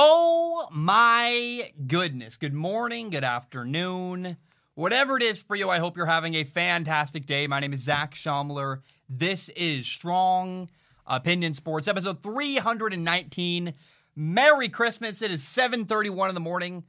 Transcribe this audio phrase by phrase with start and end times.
[0.00, 2.36] Oh my goodness.
[2.36, 4.36] Good morning, good afternoon.
[4.76, 7.48] Whatever it is for you, I hope you're having a fantastic day.
[7.48, 8.82] My name is Zach Shomler.
[9.08, 10.70] This is Strong
[11.04, 13.74] Opinion Sports, episode 319.
[14.14, 15.20] Merry Christmas.
[15.20, 16.84] It is 7:31 in the morning,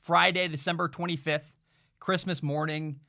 [0.00, 1.54] Friday, December 25th,
[1.98, 3.00] Christmas morning.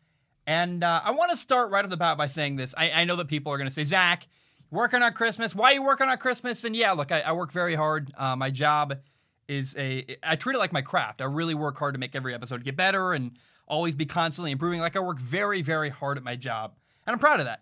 [0.47, 2.73] And uh, I want to start right off the bat by saying this.
[2.75, 4.27] I, I know that people are going to say, Zach,
[4.71, 5.53] working on Christmas.
[5.53, 6.63] Why are you working on Christmas?
[6.63, 8.11] And yeah, look, I, I work very hard.
[8.17, 8.95] Uh, my job
[9.57, 11.21] is a I treat it like my craft.
[11.21, 13.31] I really work hard to make every episode get better and
[13.67, 14.79] always be constantly improving.
[14.79, 16.73] Like I work very, very hard at my job.
[17.05, 17.61] And I'm proud of that.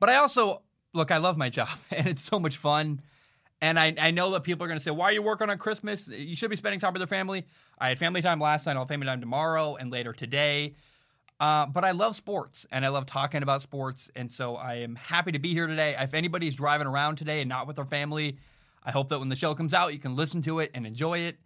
[0.00, 0.62] But I also
[0.94, 3.00] look, I love my job and it's so much fun.
[3.60, 5.58] And I, I know that people are going to say, why are you working on
[5.58, 6.08] Christmas?
[6.08, 7.44] You should be spending time with your family.
[7.76, 8.76] I had family time last night.
[8.76, 10.74] I'll have family time tomorrow and later today.
[11.40, 14.10] Uh, but I love sports and I love talking about sports.
[14.14, 15.96] And so I am happy to be here today.
[15.98, 18.38] If anybody's driving around today and not with their family,
[18.88, 21.18] I hope that when the show comes out, you can listen to it and enjoy
[21.18, 21.36] it.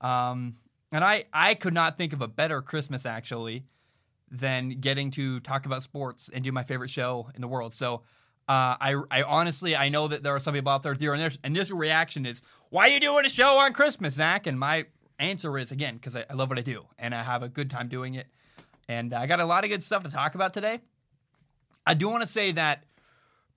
[0.00, 0.56] Um,
[0.90, 3.66] and I, I could not think of a better Christmas actually
[4.30, 7.74] than getting to talk about sports and do my favorite show in the world.
[7.74, 7.96] So
[8.48, 10.94] uh, I, I honestly, I know that there are some people out there.
[10.94, 12.40] Their initial reaction is,
[12.70, 14.46] "Why are you doing a show on Christmas, Zach?
[14.46, 14.86] And my
[15.18, 17.68] answer is again because I, I love what I do and I have a good
[17.68, 18.28] time doing it.
[18.88, 20.80] And I got a lot of good stuff to talk about today.
[21.86, 22.84] I do want to say that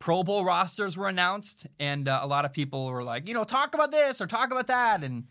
[0.02, 3.46] Pro Bowl rosters were announced, and uh, a lot of people were like, you know,
[3.46, 5.26] talk about this or talk about that, and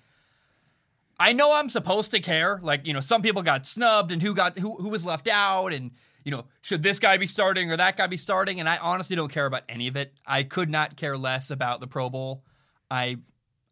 [1.19, 2.59] I know I'm supposed to care.
[2.63, 5.73] Like, you know, some people got snubbed, and who got who who was left out,
[5.75, 5.91] and
[6.25, 8.61] you know, should this guy be starting or that guy be starting?
[8.61, 10.15] And I honestly don't care about any of it.
[10.27, 12.45] I could not care less about the Pro Bowl.
[12.91, 13.19] I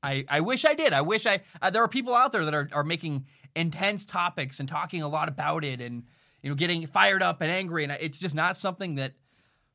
[0.02, 0.92] I, I wish I did.
[0.92, 1.40] I wish I.
[1.62, 3.26] Uh, there are people out there that are, are making
[3.56, 6.04] intense topics and talking a lot about it, and
[6.42, 9.14] you know, getting fired up and angry, and it's just not something that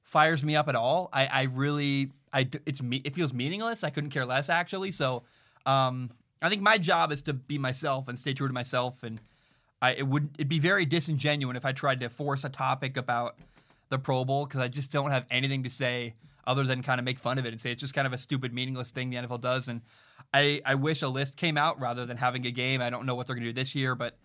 [0.03, 1.09] fires me up at all.
[1.11, 3.01] I, I really, I it's me.
[3.03, 3.83] It feels meaningless.
[3.83, 4.91] I couldn't care less actually.
[4.91, 5.23] So,
[5.65, 6.09] um,
[6.41, 9.03] I think my job is to be myself and stay true to myself.
[9.03, 9.19] And
[9.81, 13.37] I it would it'd be very disingenuous if I tried to force a topic about
[13.89, 16.15] the Pro Bowl because I just don't have anything to say
[16.45, 18.17] other than kind of make fun of it and say it's just kind of a
[18.17, 19.69] stupid, meaningless thing the NFL does.
[19.69, 19.81] And
[20.33, 22.81] I I wish a list came out rather than having a game.
[22.81, 24.17] I don't know what they're gonna do this year, but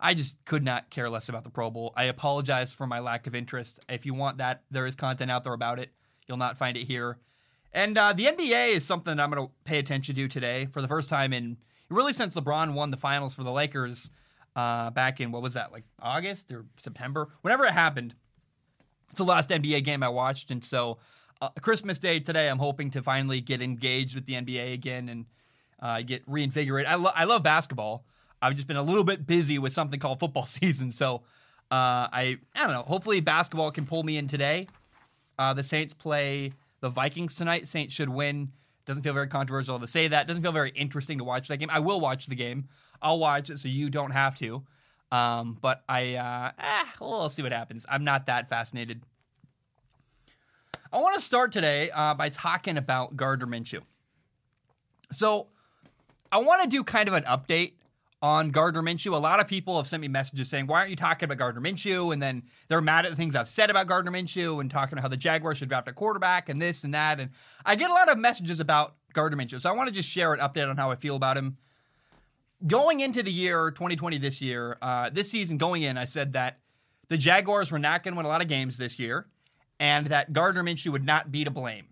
[0.00, 1.92] I just could not care less about the Pro Bowl.
[1.96, 3.80] I apologize for my lack of interest.
[3.88, 5.90] If you want that, there is content out there about it.
[6.26, 7.18] You'll not find it here.
[7.72, 10.80] And uh, the NBA is something that I'm going to pay attention to today for
[10.80, 11.58] the first time in
[11.88, 14.10] really since LeBron won the finals for the Lakers
[14.56, 18.14] uh, back in what was that like August or September, whenever it happened.
[19.10, 20.98] It's the last NBA game I watched, and so
[21.42, 25.26] uh, Christmas Day today, I'm hoping to finally get engaged with the NBA again and
[25.80, 26.90] uh, get reinvigorated.
[26.90, 28.04] I, lo- I love basketball.
[28.42, 30.90] I've just been a little bit busy with something called football season.
[30.90, 31.16] So
[31.70, 32.82] uh, I I don't know.
[32.82, 34.66] Hopefully basketball can pull me in today.
[35.38, 37.68] Uh, the Saints play the Vikings tonight.
[37.68, 38.52] Saints should win.
[38.86, 40.26] Doesn't feel very controversial to say that.
[40.26, 41.70] Doesn't feel very interesting to watch that game.
[41.70, 42.68] I will watch the game.
[43.00, 44.62] I'll watch it so you don't have to.
[45.12, 47.86] Um, but I uh, eh, we'll see what happens.
[47.88, 49.02] I'm not that fascinated.
[50.92, 53.80] I want to start today uh, by talking about Gardner Minshew.
[55.12, 55.46] So
[56.32, 57.74] I want to do kind of an update
[58.22, 59.14] on Gardner Minshew.
[59.14, 61.60] A lot of people have sent me messages saying, why aren't you talking about Gardner
[61.60, 62.12] Minshew?
[62.12, 65.02] And then they're mad at the things I've said about Gardner Minshew and talking about
[65.02, 67.18] how the Jaguars should draft a quarterback and this and that.
[67.18, 67.30] And
[67.64, 69.60] I get a lot of messages about Gardner Minshew.
[69.60, 71.56] So I want to just share an update on how I feel about him.
[72.66, 76.58] Going into the year 2020 this year, uh, this season going in, I said that
[77.08, 79.28] the Jaguars were not going to win a lot of games this year
[79.78, 81.86] and that Gardner Minshew would not be to blame.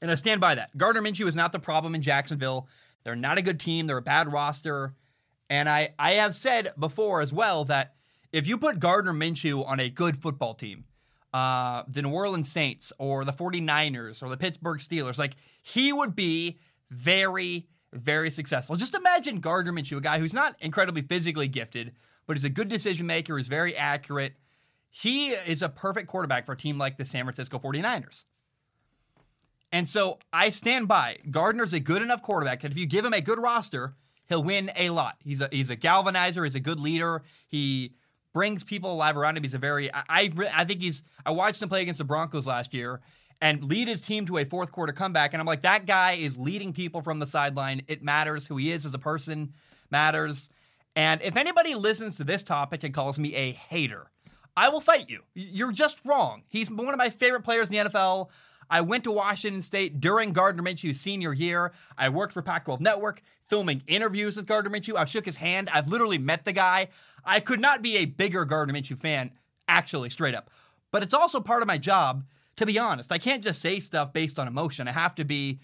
[0.00, 0.76] And I stand by that.
[0.76, 2.68] Gardner Minshew is not the problem in Jacksonville.
[3.02, 3.88] They're not a good team.
[3.88, 4.94] They're a bad roster.
[5.50, 7.94] And I, I have said before as well that
[8.32, 10.84] if you put Gardner Minshew on a good football team,
[11.32, 16.14] uh, the New Orleans Saints or the 49ers or the Pittsburgh Steelers, like he would
[16.14, 16.58] be
[16.90, 18.76] very, very successful.
[18.76, 21.92] Just imagine Gardner Minshew, a guy who's not incredibly physically gifted,
[22.26, 24.34] but is a good decision maker, is very accurate.
[24.90, 28.24] He is a perfect quarterback for a team like the San Francisco 49ers.
[29.70, 31.18] And so I stand by.
[31.30, 33.94] Gardner's a good enough quarterback that if you give him a good roster,
[34.28, 35.16] he'll win a lot.
[35.22, 36.44] He's a he's a galvanizer.
[36.44, 37.22] He's a good leader.
[37.46, 37.94] He
[38.32, 39.42] brings people alive around him.
[39.42, 42.46] He's a very I I, I think he's I watched him play against the Broncos
[42.46, 43.00] last year
[43.40, 45.32] and lead his team to a fourth quarter comeback.
[45.32, 47.82] And I'm like, that guy is leading people from the sideline.
[47.88, 49.54] It matters who he is as a person
[49.90, 50.48] matters.
[50.96, 54.10] And if anybody listens to this topic and calls me a hater,
[54.56, 55.22] I will fight you.
[55.34, 56.42] You're just wrong.
[56.48, 58.28] He's one of my favorite players in the NFL.
[58.70, 61.72] I went to Washington State during Gardner Minshew's senior year.
[61.96, 64.96] I worked for Pac 12 Network, filming interviews with Gardner Minshew.
[64.96, 65.70] I've shook his hand.
[65.72, 66.88] I've literally met the guy.
[67.24, 69.30] I could not be a bigger Gardner Minshew fan,
[69.68, 70.50] actually, straight up.
[70.90, 72.24] But it's also part of my job,
[72.56, 73.12] to be honest.
[73.12, 74.88] I can't just say stuff based on emotion.
[74.88, 75.60] I have to be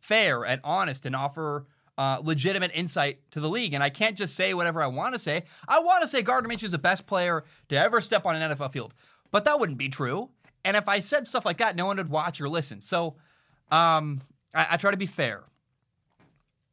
[0.00, 1.66] fair and honest and offer
[1.96, 3.72] uh, legitimate insight to the league.
[3.74, 5.44] And I can't just say whatever I want to say.
[5.68, 8.52] I want to say Gardner Minshew is the best player to ever step on an
[8.52, 8.94] NFL field,
[9.30, 10.30] but that wouldn't be true.
[10.64, 12.80] And if I said stuff like that, no one would watch or listen.
[12.80, 13.16] So
[13.70, 14.22] um,
[14.54, 15.44] I, I, try to be fair.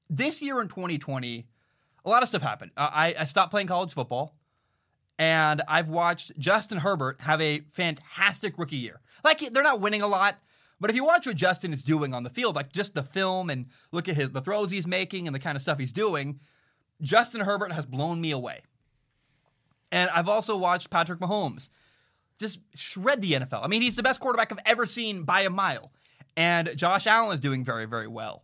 [0.10, 1.48] This year in 2020,
[2.06, 2.72] a lot of stuff happened.
[2.78, 4.36] Uh, I, I stopped playing college football,
[5.20, 9.02] and I've watched Justin Herbert have a fantastic rookie year.
[9.24, 10.38] Like they're not winning a lot,
[10.80, 13.50] but if you watch what Justin is doing on the field, like just the film
[13.50, 16.40] and look at his the throws he's making and the kind of stuff he's doing,
[17.02, 18.62] Justin Herbert has blown me away.
[19.92, 21.70] And I've also watched Patrick Mahomes
[22.42, 23.64] just shred the NFL.
[23.64, 25.92] I mean, he's the best quarterback I've ever seen by a mile.
[26.36, 28.44] And Josh Allen is doing very, very well.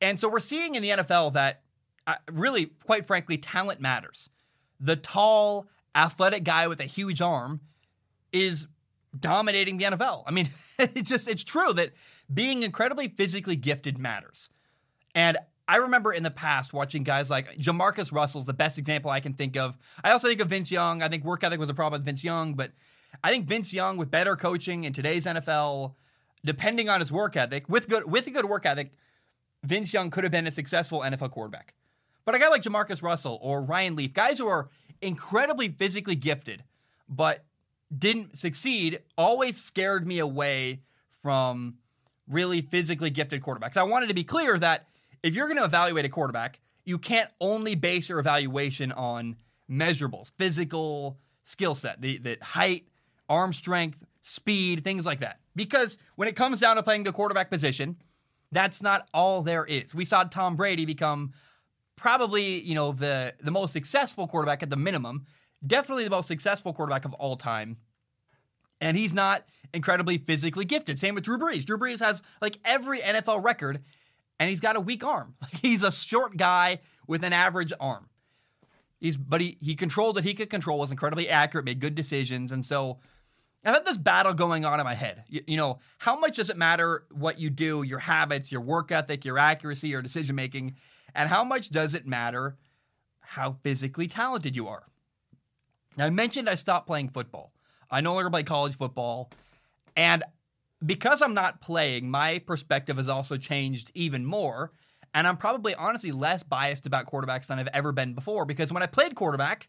[0.00, 1.62] And so we're seeing in the NFL that
[2.06, 4.30] uh, really, quite frankly, talent matters.
[4.78, 7.60] The tall, athletic guy with a huge arm
[8.32, 8.66] is
[9.18, 10.24] dominating the NFL.
[10.26, 11.90] I mean, it's just it's true that
[12.32, 14.50] being incredibly physically gifted matters.
[15.14, 15.36] And
[15.68, 19.34] I remember in the past watching guys like Jamarcus Russell's the best example I can
[19.34, 19.78] think of.
[20.02, 21.02] I also think of Vince Young.
[21.02, 22.72] I think work ethic was a problem with Vince Young, but
[23.22, 25.94] I think Vince Young with better coaching in today's NFL,
[26.44, 28.92] depending on his work ethic, with good with a good work ethic,
[29.62, 31.74] Vince Young could have been a successful NFL quarterback.
[32.24, 34.68] But a guy like Jamarcus Russell or Ryan Leaf, guys who are
[35.00, 36.64] incredibly physically gifted,
[37.08, 37.44] but
[37.96, 40.80] didn't succeed, always scared me away
[41.22, 41.74] from
[42.28, 43.76] really physically gifted quarterbacks.
[43.76, 44.86] I wanted to be clear that
[45.22, 49.36] if you're going to evaluate a quarterback, you can't only base your evaluation on
[49.70, 52.86] measurables, physical skill set, the, the height,
[53.30, 55.38] arm strength, speed, things like that.
[55.56, 57.96] Because when it comes down to playing the quarterback position,
[58.52, 59.94] that's not all there is.
[59.94, 61.32] We saw Tom Brady become
[61.96, 65.26] probably, you know, the the most successful quarterback at the minimum,
[65.66, 67.78] definitely the most successful quarterback of all time.
[68.80, 70.98] And he's not incredibly physically gifted.
[70.98, 71.64] Same with Drew Brees.
[71.64, 73.84] Drew Brees has like every NFL record,
[74.38, 75.34] and he's got a weak arm.
[75.42, 78.08] Like he's a short guy with an average arm.
[78.98, 80.24] He's but he he controlled it.
[80.24, 80.78] He could control.
[80.78, 81.64] Was incredibly accurate.
[81.64, 82.52] Made good decisions.
[82.52, 82.98] And so
[83.64, 85.24] I've had this battle going on in my head.
[85.28, 88.90] You, you, know, how much does it matter what you do, your habits, your work
[88.90, 90.76] ethic, your accuracy, your decision making,
[91.14, 92.56] and how much does it matter
[93.20, 94.84] how physically talented you are?
[95.96, 97.52] Now, I mentioned I stopped playing football.
[97.90, 99.30] I no longer play college football,
[99.96, 100.22] and
[100.84, 104.72] because I'm not playing, my perspective has also changed even more.
[105.12, 108.82] And I'm probably honestly less biased about quarterbacks than I've ever been before because when
[108.82, 109.68] I played quarterback,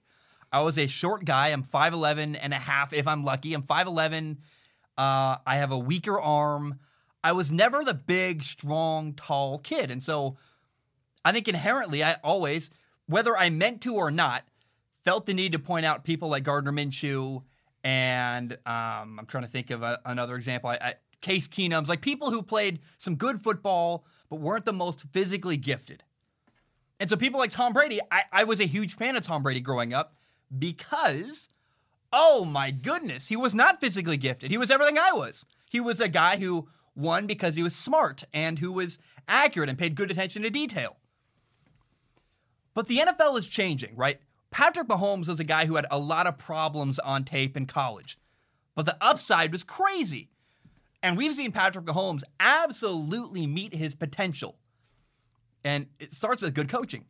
[0.52, 1.50] I was a short guy.
[1.50, 3.54] I'm 5'11 and a half if I'm lucky.
[3.54, 4.38] I'm 5'11.
[4.98, 6.80] Uh, I have a weaker arm.
[7.24, 9.92] I was never the big, strong, tall kid.
[9.92, 10.38] And so
[11.24, 12.70] I think inherently, I always,
[13.08, 14.44] whether I meant to or not,
[15.04, 17.44] felt the need to point out people like Gardner Minshew
[17.84, 20.70] and um, I'm trying to think of a, another example.
[20.70, 25.04] I, I, Case Keenum's, like people who played some good football but weren't the most
[25.12, 26.04] physically gifted.
[27.00, 29.60] And so people like Tom Brady, I, I was a huge fan of Tom Brady
[29.60, 30.16] growing up
[30.58, 31.50] because,
[32.12, 34.52] oh my goodness, he was not physically gifted.
[34.52, 35.46] He was everything I was.
[35.70, 39.78] He was a guy who won because he was smart and who was accurate and
[39.78, 40.98] paid good attention to detail.
[42.74, 44.20] But the NFL is changing, right?
[44.50, 48.18] Patrick Mahomes was a guy who had a lot of problems on tape in college,
[48.76, 50.30] but the upside was crazy.
[51.04, 54.58] And we've seen Patrick Mahomes absolutely meet his potential.
[55.64, 57.06] And it starts with good coaching.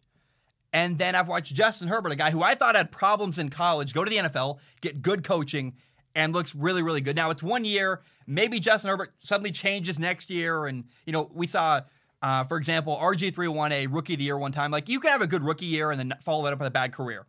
[0.74, 3.94] And then I've watched Justin Herbert, a guy who I thought had problems in college,
[3.94, 5.74] go to the NFL, get good coaching,
[6.16, 7.16] and looks really, really good.
[7.16, 8.02] Now it's one year.
[8.26, 10.66] Maybe Justin Herbert suddenly changes next year.
[10.66, 11.82] And, you know, we saw,
[12.22, 14.72] uh, for example, RG3 won a rookie of the year one time.
[14.72, 16.72] Like, you can have a good rookie year and then follow that up with a
[16.72, 17.26] bad career.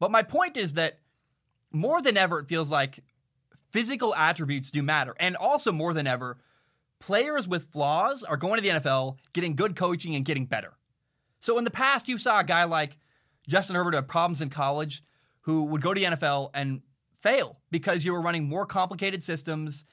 [0.00, 0.98] But my point is that
[1.70, 3.00] more than ever, it feels like
[3.70, 5.14] physical attributes do matter.
[5.18, 6.38] And also, more than ever,
[6.98, 10.74] players with flaws are going to the NFL, getting good coaching, and getting better.
[11.44, 12.96] So in the past, you saw a guy like
[13.46, 15.04] Justin Herbert have problems in college
[15.42, 16.80] who would go to the NFL and
[17.20, 19.84] fail because you were running more complicated systems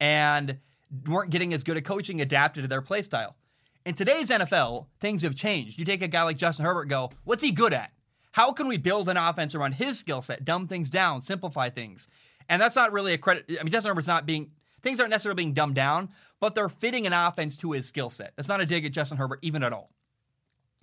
[0.00, 0.58] and
[1.06, 3.36] weren't getting as good a coaching adapted to their play style.
[3.84, 5.78] In today's NFL, things have changed.
[5.78, 7.92] You take a guy like Justin Herbert go, what's he good at?
[8.32, 12.08] How can we build an offense around his skill set, dumb things down, simplify things?
[12.48, 13.44] And that's not really a credit.
[13.48, 14.50] I mean, Justin Herbert's not being,
[14.82, 16.08] things aren't necessarily being dumbed down,
[16.40, 18.32] but they're fitting an offense to his skill set.
[18.34, 19.92] That's not a dig at Justin Herbert, even at all.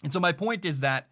[0.02, 1.10] And so my point is that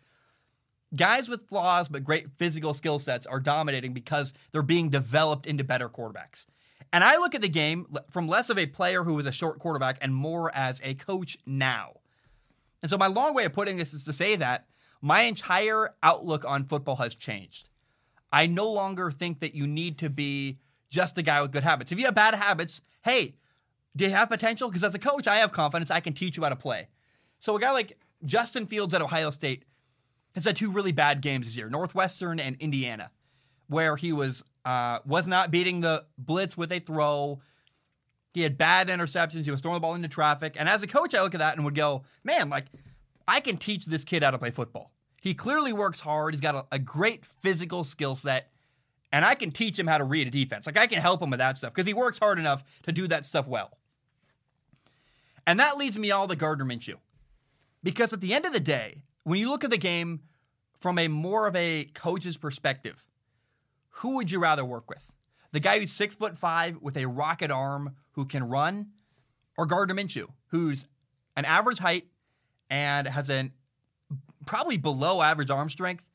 [0.95, 5.63] guys with flaws but great physical skill sets are dominating because they're being developed into
[5.63, 6.45] better quarterbacks.
[6.93, 9.59] And I look at the game from less of a player who was a short
[9.59, 11.93] quarterback and more as a coach now.
[12.81, 14.67] And so my long way of putting this is to say that
[15.01, 17.69] my entire outlook on football has changed.
[18.31, 20.59] I no longer think that you need to be
[20.89, 21.91] just a guy with good habits.
[21.91, 23.35] If you have bad habits, hey,
[23.95, 24.69] do you have potential?
[24.69, 25.91] Because as a coach, I have confidence.
[25.91, 26.87] I can teach you how to play.
[27.39, 29.65] So a guy like Justin Fields at Ohio State
[30.33, 33.11] has had two really bad games this year Northwestern and Indiana,
[33.67, 37.41] where he was uh, was not beating the blitz with a throw.
[38.33, 39.43] He had bad interceptions.
[39.43, 40.55] He was throwing the ball into traffic.
[40.57, 42.67] And as a coach, I look at that and would go, man, like,
[43.27, 44.93] I can teach this kid how to play football.
[45.21, 46.33] He clearly works hard.
[46.33, 48.49] He's got a, a great physical skill set.
[49.11, 50.65] And I can teach him how to read a defense.
[50.65, 53.05] Like, I can help him with that stuff because he works hard enough to do
[53.07, 53.77] that stuff well.
[55.45, 56.95] And that leads me all to Gardner Minshew.
[57.83, 60.21] Because at the end of the day, when you look at the game
[60.79, 63.03] from a more of a coach's perspective,
[63.95, 65.03] who would you rather work with?
[65.51, 68.87] The guy who's six foot five with a rocket arm who can run,
[69.57, 70.85] or Gardner Minshew, who's
[71.35, 72.07] an average height
[72.69, 73.51] and has an
[74.45, 76.05] probably below average arm strength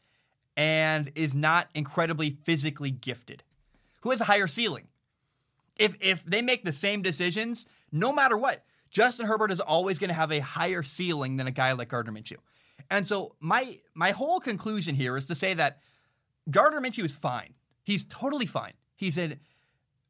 [0.57, 3.43] and is not incredibly physically gifted.
[4.01, 4.89] Who has a higher ceiling?
[5.77, 8.65] If if they make the same decisions, no matter what,
[8.97, 12.13] Justin Herbert is always going to have a higher ceiling than a guy like Gardner
[12.13, 12.39] Minshew.
[12.91, 15.81] And so my my whole conclusion here is to say that
[16.51, 17.53] Gardner Minshew is fine.
[17.85, 18.73] He's totally fine.
[18.95, 19.37] He's a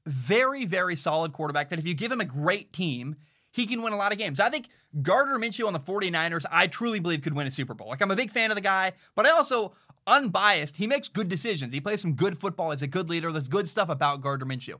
[0.06, 3.16] very, very solid quarterback that if you give him a great team,
[3.50, 4.38] he can win a lot of games.
[4.38, 4.68] I think
[5.02, 7.88] Gardner Minshew on the 49ers, I truly believe could win a Super Bowl.
[7.88, 9.74] Like, I'm a big fan of the guy, but I also,
[10.06, 11.74] unbiased, he makes good decisions.
[11.74, 12.70] He plays some good football.
[12.70, 13.32] He's a good leader.
[13.32, 14.78] There's good stuff about Gardner Minshew.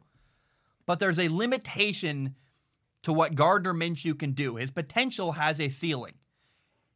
[0.87, 2.37] But there's a limitation
[3.03, 4.57] to what Gardner Minshew can do.
[4.57, 6.15] His potential has a ceiling.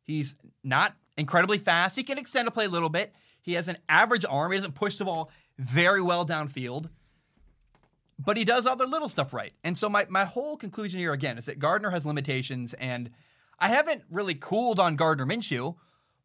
[0.02, 1.96] He's not incredibly fast.
[1.96, 3.14] He can extend a play a little bit.
[3.42, 4.52] He has an average arm.
[4.52, 6.88] He doesn't push the ball very well downfield,
[8.18, 9.52] but he does other little stuff right.
[9.62, 13.10] And so my, my whole conclusion here again is that Gardner has limitations, and
[13.58, 15.76] I haven't really cooled on Gardner Minshew,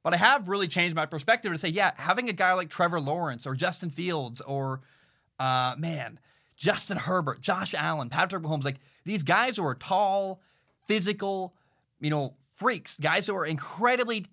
[0.04, 3.00] but I have really changed my perspective to say, yeah, having a guy like Trevor
[3.00, 4.82] Lawrence or Justin Fields or
[5.40, 6.20] uh, man,
[6.56, 10.42] Justin Herbert, Josh Allen, Patrick Mahomes, like these guys who are tall,
[10.88, 11.54] physical,
[12.00, 14.26] you know, freaks, guys who are incredibly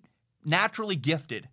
[0.45, 1.49] naturally gifted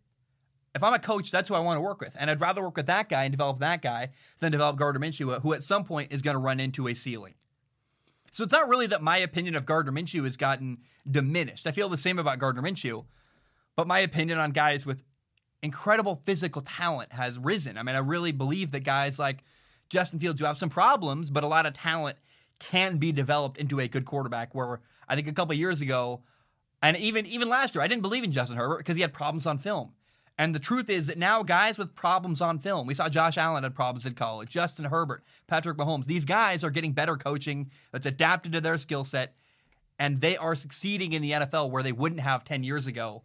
[0.74, 2.14] if I'm a coach, that's who I want to work with.
[2.18, 5.40] And I'd rather work with that guy and develop that guy than develop Gardner Minshew,
[5.42, 7.34] who at some point is going to run into a ceiling.
[8.30, 10.78] So it's not really that my opinion of Gardner Minshew has gotten
[11.10, 11.66] diminished.
[11.66, 13.04] I feel the same about Gardner Minshew,
[13.74, 15.02] but my opinion on guys with
[15.62, 17.76] incredible physical talent has risen.
[17.76, 19.42] I mean, I really believe that guys like
[19.90, 22.16] Justin Fields, you have some problems, but a lot of talent
[22.58, 24.54] can be developed into a good quarterback.
[24.54, 26.22] Where I think a couple years ago,
[26.80, 29.46] and even even last year, I didn't believe in Justin Herbert because he had problems
[29.46, 29.92] on film.
[30.38, 33.62] And the truth is that now guys with problems on film, we saw Josh Allen
[33.62, 38.06] had problems in college, Justin Herbert, Patrick Mahomes, these guys are getting better coaching that's
[38.06, 39.34] adapted to their skill set,
[39.98, 43.22] and they are succeeding in the NFL where they wouldn't have 10 years ago.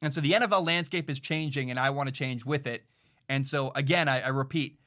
[0.00, 2.84] And so the NFL landscape is changing, and I want to change with it.
[3.28, 4.78] And so, again, I, I repeat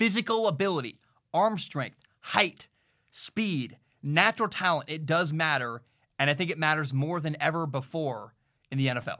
[0.00, 0.98] physical ability,
[1.34, 2.68] arm strength, height,
[3.12, 5.82] speed, natural talent, it does matter.
[6.18, 8.32] And I think it matters more than ever before
[8.70, 9.18] in the NFL.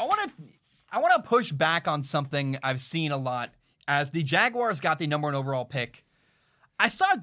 [0.00, 0.44] I want to
[0.90, 3.50] I want to push back on something I've seen a lot
[3.86, 6.04] as the Jaguars got the number one overall pick.
[6.80, 7.14] I saw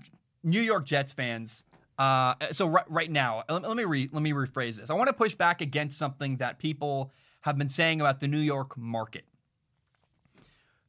[0.42, 1.66] New York Jets fans.
[2.00, 4.90] Uh, so right, right now, let, let me re, let me rephrase this.
[4.90, 7.12] I want to push back against something that people
[7.42, 9.26] have been saying about the New York market.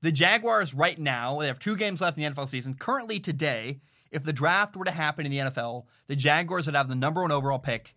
[0.03, 2.75] The Jaguars right now, they have two games left in the NFL season.
[2.75, 3.81] Currently today,
[4.11, 7.23] if the draft were to happen in the NFL, the Jaguars would have the number
[7.23, 7.95] one overall pick,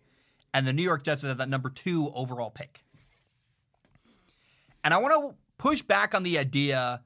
[0.54, 2.84] and the New York Jets would have that number two overall pick.
[4.84, 7.02] And I want to push back on the idea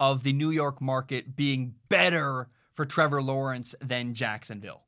[0.00, 4.84] of the New York market being better for Trevor Lawrence than Jacksonville.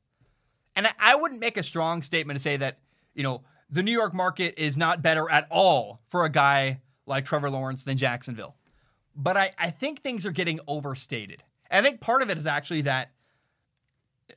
[0.75, 2.79] And I wouldn't make a strong statement to say that,
[3.13, 7.25] you know, the New York market is not better at all for a guy like
[7.25, 8.55] Trevor Lawrence than Jacksonville.
[9.15, 11.43] But I, I think things are getting overstated.
[11.69, 13.11] And I think part of it is actually that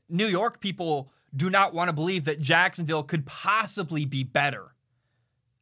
[0.09, 4.75] New York people do not want to believe that Jacksonville could possibly be better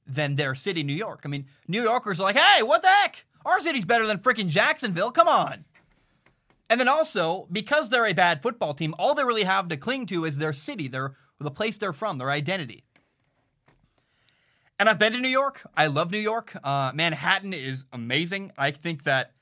[0.06, 1.22] than their city, New York.
[1.24, 3.24] I mean, New Yorkers are like, hey, what the heck?
[3.44, 5.10] Our city's better than freaking Jacksonville.
[5.10, 5.64] Come on.
[6.68, 10.06] And then also, because they're a bad football team, all they really have to cling
[10.06, 12.84] to is their city, their the place they're from, their identity.
[14.78, 15.62] And I've been to New York.
[15.76, 16.56] I love New York.
[16.64, 18.52] Uh, Manhattan is amazing.
[18.58, 19.32] I think that,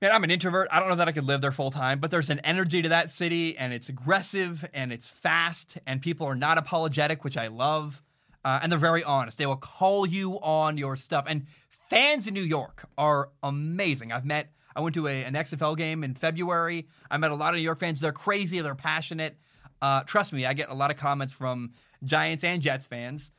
[0.00, 0.68] man, I'm an introvert.
[0.70, 2.88] I don't know that I could live there full time, but there's an energy to
[2.88, 7.48] that city, and it's aggressive and it's fast, and people are not apologetic, which I
[7.48, 8.02] love
[8.44, 9.38] uh, and they're very honest.
[9.38, 11.24] They will call you on your stuff.
[11.28, 14.12] And fans in New York are amazing.
[14.12, 16.88] I've met, I went to a, an XFL game in February.
[17.10, 18.00] I met a lot of New York fans.
[18.00, 19.36] They're crazy, they're passionate.
[19.82, 21.72] Uh, trust me, I get a lot of comments from
[22.04, 23.30] Giants and Jets fans.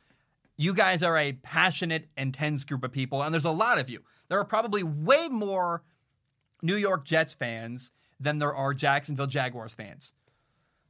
[0.62, 4.04] You guys are a passionate, intense group of people, and there's a lot of you.
[4.28, 5.82] There are probably way more
[6.62, 7.90] New York Jets fans
[8.20, 10.12] than there are Jacksonville Jaguars fans.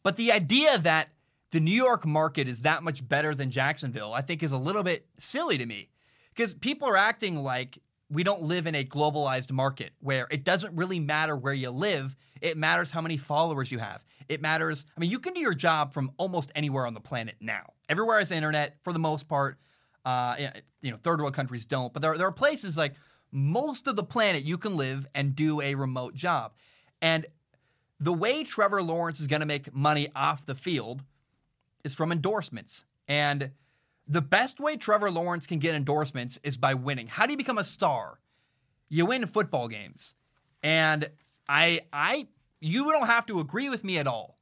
[0.03, 1.09] But the idea that
[1.53, 4.83] the New York market is that much better than Jacksonville, I think is a little
[4.83, 5.89] bit silly to me.
[6.35, 7.79] Because people are acting like
[8.11, 12.15] we don't live in a globalized market where it doesn't really matter where you live.
[12.43, 14.05] It matters how many followers you have.
[14.29, 14.85] It matters.
[14.95, 17.73] I mean, you can do your job from almost anywhere on the planet now.
[17.93, 19.59] Everywhere has internet for the most part.
[20.03, 20.35] Uh,
[20.81, 22.95] you know, third world countries don't, but there, there are places like
[23.31, 26.55] most of the planet you can live and do a remote job.
[27.03, 27.27] And
[28.01, 31.03] the way Trevor Lawrence is going to make money off the field
[31.85, 32.87] is from endorsements.
[33.07, 33.51] And
[34.09, 37.09] the best way Trevor Lawrence can get endorsements is by winning.
[37.09, 38.21] How do you become a star?
[38.89, 40.15] You win football games.
[40.63, 41.11] And
[41.47, 44.39] I I you don't have to agree with me at all.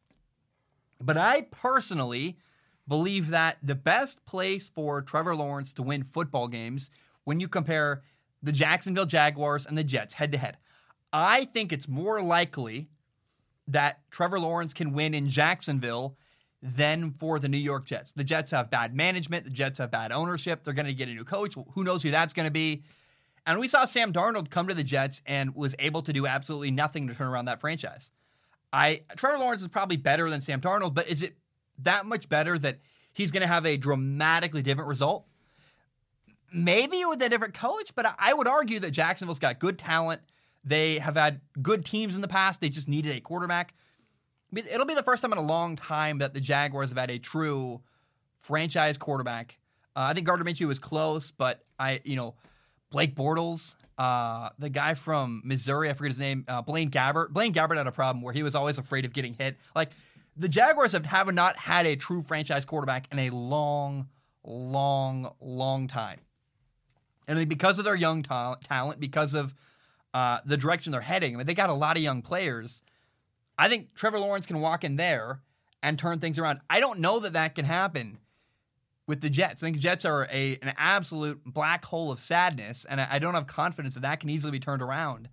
[1.00, 2.38] But I personally
[2.90, 6.90] believe that the best place for Trevor Lawrence to win football games
[7.22, 8.02] when you compare
[8.42, 10.56] the Jacksonville Jaguars and the Jets head to head.
[11.12, 12.88] I think it's more likely
[13.68, 16.16] that Trevor Lawrence can win in Jacksonville
[16.60, 18.10] than for the New York Jets.
[18.10, 20.64] The Jets have bad management, the Jets have bad ownership.
[20.64, 21.54] They're going to get a new coach.
[21.74, 22.82] Who knows who that's going to be?
[23.46, 26.72] And we saw Sam Darnold come to the Jets and was able to do absolutely
[26.72, 28.10] nothing to turn around that franchise.
[28.72, 31.36] I Trevor Lawrence is probably better than Sam Darnold, but is it
[31.84, 32.78] that much better that
[33.12, 35.26] he's going to have a dramatically different result?
[36.52, 40.20] Maybe with a different coach, but I would argue that Jacksonville's got good talent.
[40.64, 42.60] They have had good teams in the past.
[42.60, 43.74] They just needed a quarterback.
[44.54, 47.18] It'll be the first time in a long time that the Jaguars have had a
[47.18, 47.80] true
[48.40, 49.58] franchise quarterback.
[49.94, 52.34] Uh, I think Gardner Minshew was close, but I, you know,
[52.90, 57.30] Blake Bortles, uh, the guy from Missouri, I forget his name, uh, Blaine Gabbert.
[57.30, 59.56] Blaine Gabbert had a problem where he was always afraid of getting hit.
[59.76, 59.90] Like
[60.40, 64.08] the Jaguars have, have not had a true franchise quarterback in a long,
[64.42, 66.20] long, long time.
[67.28, 69.54] And because of their young ta- talent, because of
[70.14, 72.82] uh, the direction they're heading, I mean, they got a lot of young players.
[73.58, 75.42] I think Trevor Lawrence can walk in there
[75.82, 76.60] and turn things around.
[76.70, 78.18] I don't know that that can happen
[79.06, 79.62] with the Jets.
[79.62, 83.18] I think the Jets are a an absolute black hole of sadness, and I, I
[83.18, 85.28] don't have confidence that that can easily be turned around.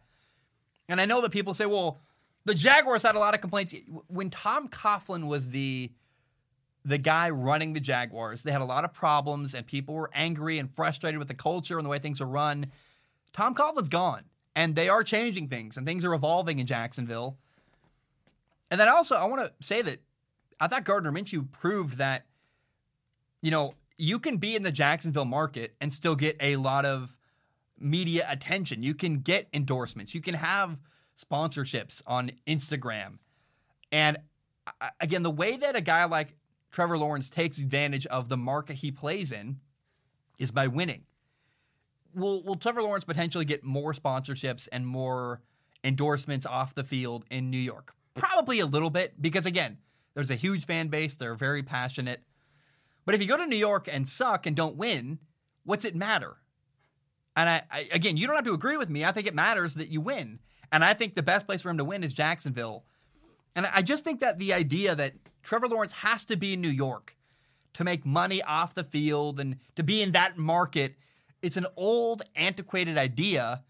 [0.89, 2.01] And I know that people say, well,
[2.47, 3.75] the Jaguars had a lot of complaints
[4.07, 5.91] when Tom Coughlin was the
[6.85, 8.43] the guy running the Jaguars.
[8.43, 11.77] They had a lot of problems, and people were angry and frustrated with the culture
[11.77, 12.67] and the way things are run.
[13.33, 14.23] Tom Coughlin's gone,
[14.55, 17.37] and they are changing things, and things are evolving in Jacksonville.
[18.71, 19.99] And then also, I want to say that
[20.61, 22.25] I thought Gardner Minshew proved that,
[23.41, 27.17] you know, you can be in the Jacksonville market and still get a lot of
[27.77, 28.81] media attention.
[28.81, 30.15] You can get endorsements.
[30.15, 30.77] You can have
[31.17, 33.17] sponsorships on Instagram.
[33.91, 34.17] And
[34.81, 36.35] uh, again, the way that a guy like
[36.71, 39.59] Trevor Lawrence takes advantage of the market he plays in
[40.37, 41.03] is by winning.
[42.13, 45.41] Will will Trevor Lawrence potentially get more sponsorships and more
[45.83, 47.93] endorsements off the field in New York?
[48.15, 49.77] Probably a little bit because again,
[50.13, 51.15] there's a huge fan base.
[51.15, 52.23] They're very passionate.
[53.05, 55.19] But if you go to New York and suck and don't win,
[55.63, 56.37] what's it matter?
[57.35, 59.05] And I, I, again, you don't have to agree with me.
[59.05, 60.39] I think it matters that you win.
[60.71, 62.83] And I think the best place for him to win is Jacksonville.
[63.55, 66.69] And I just think that the idea that Trevor Lawrence has to be in New
[66.69, 67.15] York
[67.73, 70.95] to make money off the field and to be in that market,
[71.41, 73.63] it's an old, antiquated idea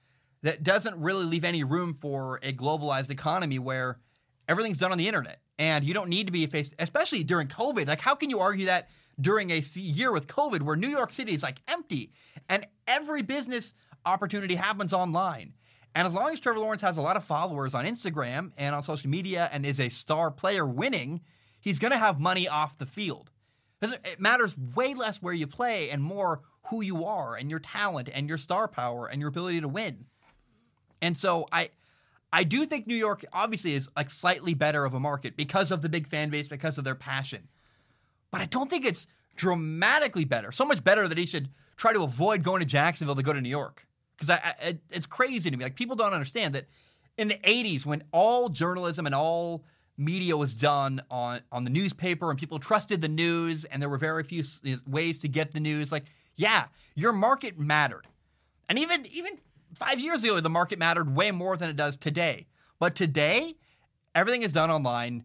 [0.43, 3.99] that doesn't really leave any room for a globalized economy where
[4.47, 7.87] everything's done on the internet and you don't need to be faced, especially during COVID.
[7.87, 11.33] Like, how can you argue that during a year with COVID where New York City
[11.33, 12.11] is like empty
[12.49, 13.73] and every business
[14.05, 15.53] opportunity happens online?
[15.97, 18.83] And as long as Trevor Lawrence has a lot of followers on Instagram and on
[18.83, 21.21] social media and is a star player winning,
[21.59, 23.31] he's going to have money off the field.
[23.81, 28.09] It matters way less where you play and more who you are and your talent
[28.13, 30.05] and your star power and your ability to win.
[31.01, 31.71] And so I
[32.31, 35.81] I do think New York obviously is like slightly better of a market because of
[35.81, 37.47] the big fan base, because of their passion.
[38.29, 40.51] But I don't think it's dramatically better.
[40.51, 43.41] So much better that he should try to avoid going to Jacksonville to go to
[43.41, 43.87] New York.
[44.17, 45.63] Because I, I, it's crazy to me.
[45.63, 46.65] Like people don't understand that
[47.17, 49.63] in the '80s, when all journalism and all
[49.97, 53.97] media was done on on the newspaper, and people trusted the news, and there were
[53.97, 54.43] very few
[54.87, 55.91] ways to get the news.
[55.91, 58.07] Like, yeah, your market mattered,
[58.69, 59.37] and even even
[59.75, 62.47] five years ago, the market mattered way more than it does today.
[62.79, 63.55] But today,
[64.13, 65.23] everything is done online,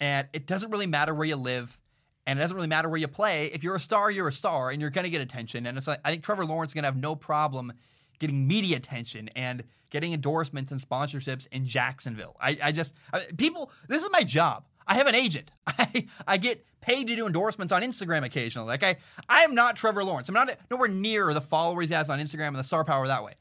[0.00, 1.78] and it doesn't really matter where you live,
[2.26, 3.46] and it doesn't really matter where you play.
[3.46, 5.66] If you're a star, you're a star, and you're going to get attention.
[5.66, 7.72] And it's like I think Trevor Lawrence is going to have no problem
[8.20, 12.36] getting media attention and getting endorsements and sponsorships in Jacksonville.
[12.40, 13.72] I, I just I, people.
[13.88, 14.66] This is my job.
[14.86, 15.50] I have an agent.
[15.66, 18.68] I I get paid to do endorsements on Instagram occasionally.
[18.68, 18.96] Like I
[19.28, 20.28] I am not Trevor Lawrence.
[20.28, 23.24] I'm not nowhere near the followers he has on Instagram and the star power that
[23.24, 23.34] way.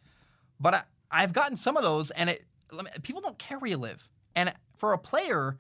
[0.60, 2.46] But I, I've gotten some of those, and it
[3.04, 4.10] people don't care where you live.
[4.36, 5.58] And for a player,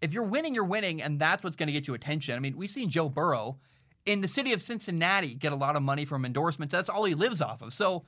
[0.00, 2.36] if you're winning, you're winning, and that's what's going to get you attention.
[2.36, 3.58] I mean, we've seen Joe Burrow
[4.04, 6.72] in the city of Cincinnati get a lot of money from endorsements.
[6.72, 7.72] That's all he lives off of.
[7.72, 8.04] So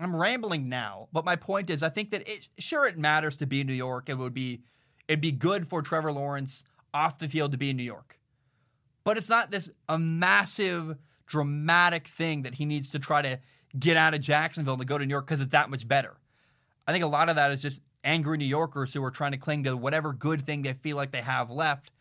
[0.00, 3.46] I'm rambling now, but my point is, I think that it sure it matters to
[3.46, 4.08] be in New York.
[4.08, 4.62] It would be
[5.08, 8.18] it'd be good for Trevor Lawrence off the field to be in New York,
[9.04, 13.38] but it's not this a massive dramatic thing that he needs to try to
[13.78, 16.16] get out of Jacksonville to go to New York because it's that much better.
[16.86, 19.38] I think a lot of that is just angry New Yorkers who are trying to
[19.38, 21.92] cling to whatever good thing they feel like they have left.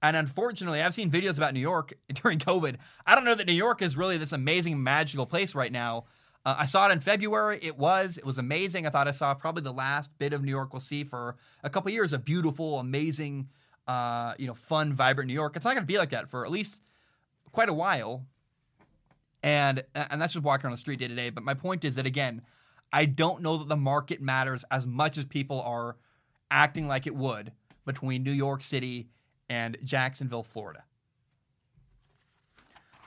[0.00, 2.76] And unfortunately, I've seen videos about New York during COVID.
[3.06, 6.04] I don't know that New York is really this amazing, magical place right now.
[6.44, 7.58] Uh, I saw it in February.
[7.62, 8.18] It was.
[8.18, 8.86] It was amazing.
[8.86, 11.70] I thought I saw probably the last bit of New York we'll see for a
[11.70, 12.12] couple years.
[12.12, 13.48] A beautiful, amazing,
[13.86, 15.54] uh, you know, fun, vibrant New York.
[15.56, 16.82] It's not going to be like that for at least
[17.52, 18.26] quite a while.
[19.42, 21.30] And and that's just walking on the street day to day.
[21.30, 22.42] But my point is that again,
[22.92, 25.96] I don't know that the market matters as much as people are
[26.50, 27.52] acting like it would
[27.84, 29.08] between New York City
[29.48, 30.84] and Jacksonville, Florida.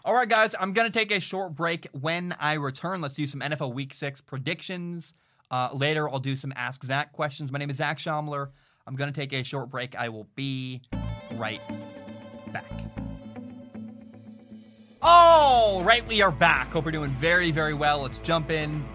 [0.05, 1.87] All right, guys, I'm going to take a short break.
[1.99, 5.15] When I return, let's do some NFL Week 6 predictions.
[5.49, 7.51] Uh, later, I'll do some Ask Zach questions.
[7.51, 8.49] My name is Zach Schaumler.
[8.85, 9.95] I'm going to take a short break.
[9.95, 10.83] I will be
[11.31, 11.59] right
[12.53, 12.71] back.
[15.01, 16.67] All right, we are back.
[16.67, 18.01] Hope we're doing very, very well.
[18.01, 18.85] Let's jump in.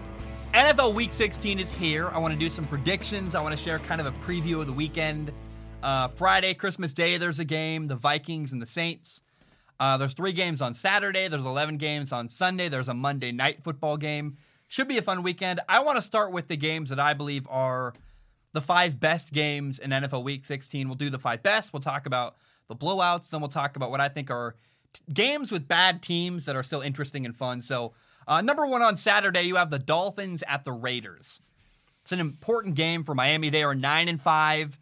[0.53, 2.07] NFL Week 16 is here.
[2.07, 3.35] I want to do some predictions.
[3.35, 5.33] I want to share kind of a preview of the weekend.
[5.83, 9.21] Uh, Friday, Christmas Day, there's a game, the Vikings and the Saints.
[9.81, 11.27] Uh, there's three games on Saturday.
[11.27, 12.69] There's 11 games on Sunday.
[12.69, 14.37] There's a Monday night football game.
[14.67, 15.59] Should be a fun weekend.
[15.67, 17.95] I want to start with the games that I believe are
[18.51, 20.87] the five best games in NFL Week 16.
[20.87, 21.73] We'll do the five best.
[21.73, 22.35] We'll talk about
[22.67, 23.31] the blowouts.
[23.31, 24.55] Then we'll talk about what I think are
[24.93, 27.59] t- games with bad teams that are still interesting and fun.
[27.63, 27.93] So
[28.27, 31.41] uh, number one on Saturday, you have the Dolphins at the Raiders.
[32.03, 33.49] It's an important game for Miami.
[33.49, 34.79] They are nine and five.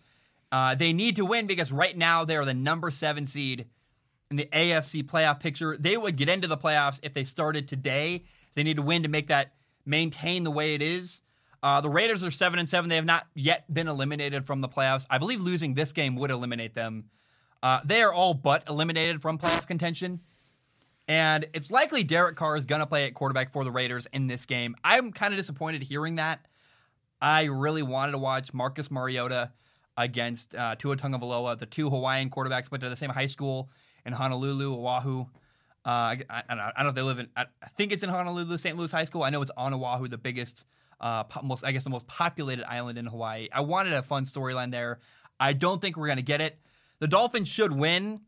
[0.52, 3.66] Uh, they need to win because right now they are the number seven seed
[4.32, 5.76] in the AFC playoff picture.
[5.78, 8.24] They would get into the playoffs if they started today.
[8.56, 9.54] They need to win to make that
[9.86, 11.22] maintain the way it is.
[11.62, 12.90] Uh, the Raiders are seven and seven.
[12.90, 15.06] They have not yet been eliminated from the playoffs.
[15.10, 17.06] I believe losing this game would eliminate them.
[17.62, 20.22] Uh, they are all but eliminated from playoff contention.
[21.08, 24.28] And it's likely Derek Carr is going to play at quarterback for the Raiders in
[24.28, 24.76] this game.
[24.84, 26.48] I'm kind of disappointed hearing that.
[27.22, 29.52] I really wanted to watch Marcus Mariota
[29.98, 31.58] against uh, Tua Tagovailoa.
[31.60, 33.70] The two Hawaiian quarterbacks went to the same high school
[34.10, 35.22] in Honolulu, Oahu.
[35.86, 37.30] Uh, I, I, I, don't know if they live in.
[37.38, 37.46] I,
[37.78, 38.76] think it's in Honolulu, St.
[38.76, 39.24] Louis High School.
[39.24, 40.66] I know it's on Oahu, the biggest,
[41.00, 43.48] uh, most I guess the most populated island in Hawaii.
[43.54, 45.00] I wanted a fun storyline there.
[45.40, 46.60] I don't think we're gonna get it.
[47.00, 48.22] The Dolphins should win.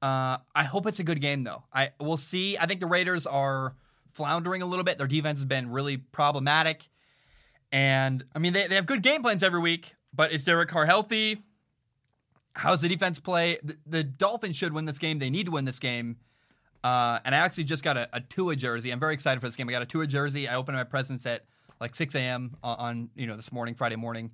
[0.00, 1.64] Uh, I hope it's a good game though.
[1.72, 2.56] I we'll see.
[2.56, 3.74] I think the Raiders are
[4.14, 4.96] floundering a little bit.
[4.96, 6.88] Their defense has been really problematic,
[7.70, 9.94] and I mean they, they have good game plans every week.
[10.14, 11.42] But is Derek Carr healthy?
[12.54, 13.58] How's the defense play?
[13.62, 15.18] The, the Dolphins should win this game.
[15.18, 16.16] They need to win this game.
[16.82, 18.90] Uh, and I actually just got a, a Tua jersey.
[18.90, 19.68] I'm very excited for this game.
[19.68, 20.48] I got a Tua jersey.
[20.48, 21.44] I opened my presents at
[21.80, 22.56] like 6 a.m.
[22.62, 24.30] On, on you know this morning, Friday morning,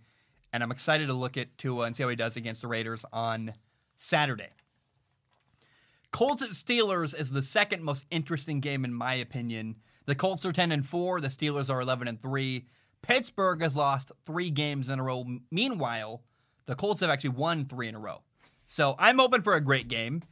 [0.53, 3.05] and I'm excited to look at Tua and see how he does against the Raiders
[3.13, 3.55] on
[3.97, 4.51] Saturday.
[6.13, 9.77] Colts at Steelers is the second most interesting game in my opinion.
[10.07, 12.67] The Colts are 10 and 4, the Steelers are 11 and 3.
[13.03, 15.27] Pittsburgh has lost 3 games in a row.
[15.51, 16.23] Meanwhile,
[16.67, 18.23] the Colts have actually won 3 in a row.
[18.67, 20.23] So, I'm open for a great game.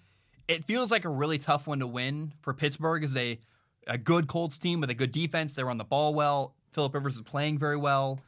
[0.48, 3.38] It feels like a really tough one to win for Pittsburgh as a
[3.86, 5.54] a good Colts team with a good defense.
[5.54, 6.54] They're on the ball well.
[6.70, 8.20] Philip Rivers is playing very well.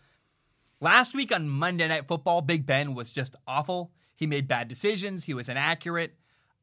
[0.80, 3.92] Last week on Monday Night Football, Big Ben was just awful.
[4.16, 5.24] He made bad decisions.
[5.24, 6.14] He was inaccurate.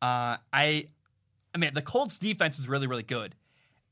[0.01, 0.89] Uh, I,
[1.53, 3.35] I mean, the Colts defense is really, really good,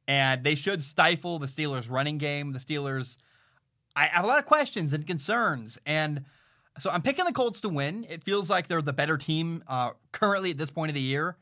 [0.08, 2.54] and they should stifle the Steelers' running game.
[2.54, 3.18] The Steelers,
[3.96, 6.26] I have a lot of questions and concerns, and
[6.78, 8.06] so I'm picking the Colts to win.
[8.10, 11.38] It feels like they're the better team uh, currently at this point of the year.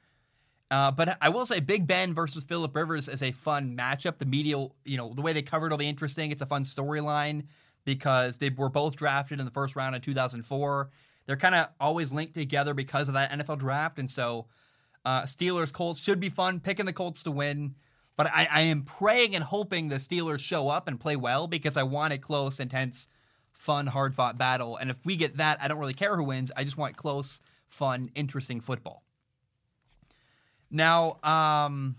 [0.70, 4.18] Uh, but I will say, Big Ben versus Philip Rivers is a fun matchup.
[4.18, 6.32] The media, you know, the way they covered will be interesting.
[6.32, 7.46] It's a fun storyline
[7.86, 10.90] because they were both drafted in the first round in 2004
[11.28, 14.00] they're kind of always linked together because of that NFL draft.
[14.00, 14.48] And so
[15.06, 16.60] uh, Steelers Colts should be fun.
[16.60, 17.76] Picking the Colts to win.
[18.16, 21.78] But I, I am praying and hoping the Steelers show up and play well because
[21.78, 23.08] I want a close, intense,
[23.58, 24.78] fun, hard fought battle.
[24.78, 26.52] And if we get that, I don't really care who wins.
[26.56, 29.04] I just want close, fun, interesting football.
[30.70, 31.96] Now, um,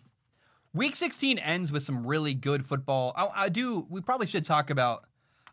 [0.73, 3.13] week 16 ends with some really good football.
[3.17, 5.05] I, I do, we probably should talk about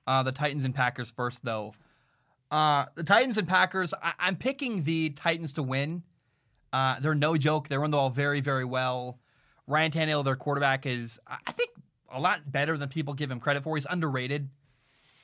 [0.08, 1.74] uh, the Titans and Packers first, though.
[2.52, 6.04] Uh, the Titans and Packers, I- am picking the Titans to win.
[6.72, 7.68] Uh, they're no joke.
[7.68, 9.20] They run the ball very, very well.
[9.66, 11.72] Ryan Tannehill, their quarterback, is, I think,
[12.12, 13.76] a lot better than people give him credit for.
[13.76, 14.50] He's underrated.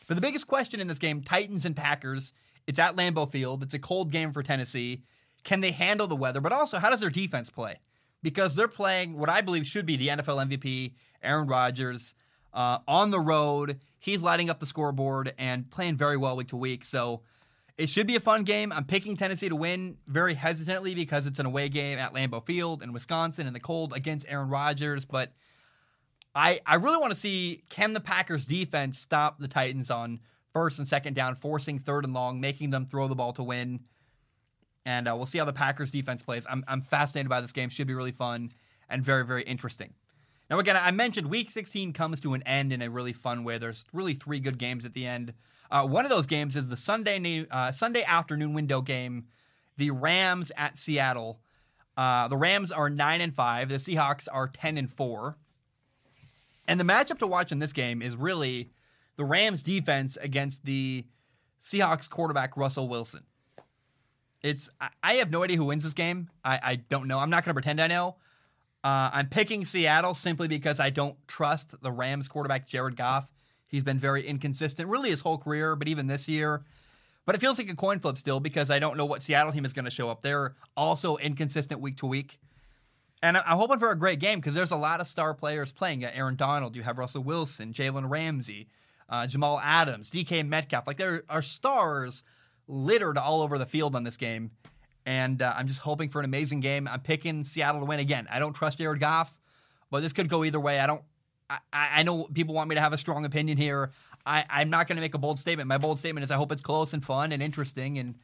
[0.07, 2.33] But the biggest question in this game, Titans and Packers,
[2.67, 3.63] It's at Lambeau Field.
[3.63, 5.03] It's a cold game for Tennessee.
[5.43, 6.41] Can they handle the weather?
[6.41, 7.79] But also, how does their defense play?
[8.21, 12.13] Because they're playing what I believe should be the NFL MVP, Aaron Rodgers,
[12.53, 13.79] uh, on the road.
[13.97, 16.85] He's lighting up the scoreboard and playing very well week to week.
[16.85, 17.21] So
[17.77, 18.71] it should be a fun game.
[18.71, 22.83] I'm picking Tennessee to win very hesitantly because it's an away game at Lambeau Field
[22.83, 25.05] in Wisconsin in the cold against Aaron Rodgers.
[25.05, 25.31] But
[26.33, 30.19] I, I really want to see can the Packers defense stop the Titans on
[30.53, 33.81] first and second down, forcing third and long, making them throw the ball to win.
[34.85, 36.47] And uh, we'll see how the Packers defense plays.
[36.49, 37.69] I'm, I'm fascinated by this game.
[37.69, 38.51] Should be really fun
[38.89, 39.93] and very, very interesting.
[40.49, 43.57] Now, again, I mentioned week 16 comes to an end in a really fun way.
[43.57, 45.33] There's really three good games at the end.
[45.69, 49.27] Uh, one of those games is the Sunday uh, Sunday afternoon window game,
[49.77, 51.39] the Rams at Seattle.
[51.95, 53.69] Uh, the Rams are nine and five.
[53.69, 55.37] The Seahawks are ten and four.
[56.71, 58.69] And the matchup to watch in this game is really
[59.17, 61.03] the Rams defense against the
[61.61, 63.23] Seahawks quarterback Russell Wilson.
[64.41, 64.69] It's
[65.03, 66.29] I have no idea who wins this game.
[66.45, 67.19] I, I don't know.
[67.19, 68.15] I'm not going to pretend I know.
[68.85, 73.29] Uh, I'm picking Seattle simply because I don't trust the Rams quarterback Jared Goff.
[73.67, 76.63] He's been very inconsistent, really his whole career, but even this year.
[77.25, 79.65] But it feels like a coin flip still because I don't know what Seattle team
[79.65, 80.21] is going to show up.
[80.21, 82.39] They're also inconsistent week to week.
[83.23, 86.03] And I'm hoping for a great game because there's a lot of star players playing.
[86.03, 88.67] Aaron Donald, you have Russell Wilson, Jalen Ramsey,
[89.09, 90.87] uh, Jamal Adams, DK Metcalf.
[90.87, 92.23] Like there are stars
[92.67, 94.51] littered all over the field on this game.
[95.05, 96.87] And uh, I'm just hoping for an amazing game.
[96.87, 98.27] I'm picking Seattle to win again.
[98.29, 99.35] I don't trust Jared Goff,
[99.89, 100.79] but this could go either way.
[100.79, 101.01] I don't.
[101.49, 103.91] I, I know people want me to have a strong opinion here.
[104.25, 105.67] I, I'm not going to make a bold statement.
[105.67, 107.97] My bold statement is I hope it's close and fun and interesting.
[107.97, 108.15] And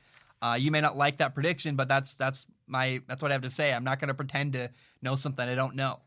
[0.42, 3.42] uh, you may not like that prediction, but that's that's my that's what I have
[3.42, 3.74] to say.
[3.74, 4.70] I'm not going to pretend to
[5.02, 6.00] know something I don't know.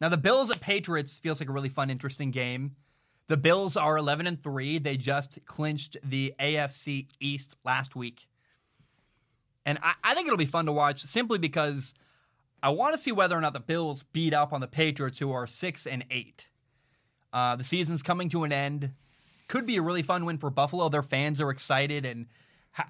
[0.00, 2.76] Now the Bills at Patriots feels like a really fun, interesting game.
[3.26, 4.78] The Bills are 11 and 3.
[4.78, 8.26] They just clinched the AFC East last week.
[9.64, 11.94] And I, I think it'll be fun to watch simply because
[12.62, 15.30] I want to see whether or not the Bills beat up on the Patriots, who
[15.30, 16.48] are 6 and 8.
[17.32, 18.94] Uh, the season's coming to an end.
[19.46, 20.88] Could be a really fun win for Buffalo.
[20.88, 22.26] Their fans are excited and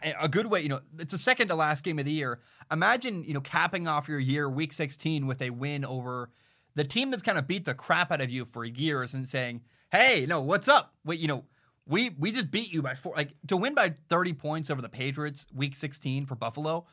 [0.02, 2.40] a good way, you know, it's the second to last game of the year.
[2.70, 6.30] Imagine, you know, capping off your year, week 16, with a win over
[6.74, 9.62] the team that's kind of beat the crap out of you for years and saying,
[9.90, 10.94] hey, no, what's up?
[11.04, 11.44] Wait, you know,
[11.86, 13.14] we we just beat you by four.
[13.16, 16.86] Like to win by 30 points over the Patriots, week 16 for Buffalo.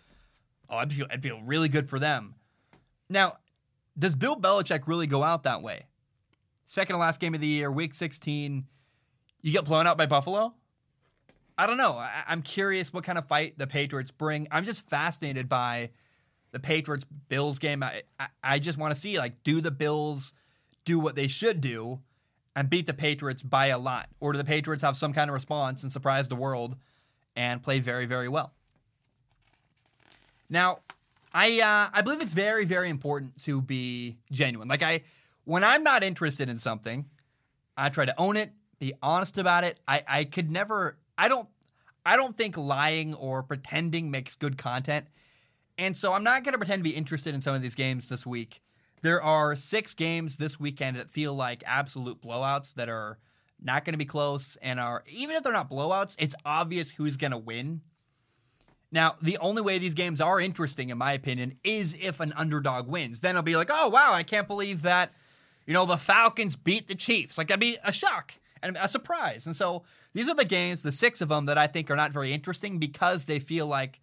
[0.70, 2.36] Oh, I'd feel I'd feel really good for them.
[3.10, 3.38] Now,
[3.98, 5.86] does Bill Belichick really go out that way?
[6.66, 8.66] Second to last game of the year, week 16,
[9.42, 10.54] you get blown out by Buffalo?
[11.58, 11.94] I don't know.
[11.94, 14.48] I, am curious what kind of fight the Patriots bring.
[14.52, 15.90] I'm just fascinated by
[16.52, 17.82] the Patriots Bills game.
[17.82, 20.34] I, I, I just want to see like, do the Bills
[20.86, 22.00] do what they should do?
[22.58, 24.10] and beat the Patriots by a lot?
[24.20, 26.76] Or do the Patriots have some kind of response and surprise the world
[27.36, 28.52] and play very, very well?
[30.50, 30.80] Now,
[31.32, 34.68] I uh, I believe it's very, very important to be genuine.
[34.68, 35.04] Like I,
[35.46, 37.06] when I'm not interested in something,
[37.78, 39.80] I try to own it, be honest about it.
[39.88, 40.98] I, I could never.
[41.18, 41.48] I don't.
[42.06, 45.08] I don't think lying or pretending makes good content.
[45.78, 48.08] And so I'm not going to pretend to be interested in some of these games
[48.08, 48.62] this week
[49.02, 53.18] there are six games this weekend that feel like absolute blowouts that are
[53.62, 57.18] not going to be close and are even if they're not blowouts, it's obvious who's
[57.18, 57.82] going to win.
[58.92, 62.88] Now, the only way these games are interesting, in my opinion, is if an underdog
[62.88, 63.20] wins.
[63.20, 65.12] Then I'll be like, oh wow, I can't believe that,
[65.66, 67.38] you know, the Falcons beat the Chiefs.
[67.38, 69.46] Like that'd be a shock and a surprise.
[69.46, 72.12] And so these are the games, the six of them, that I think are not
[72.12, 74.00] very interesting because they feel like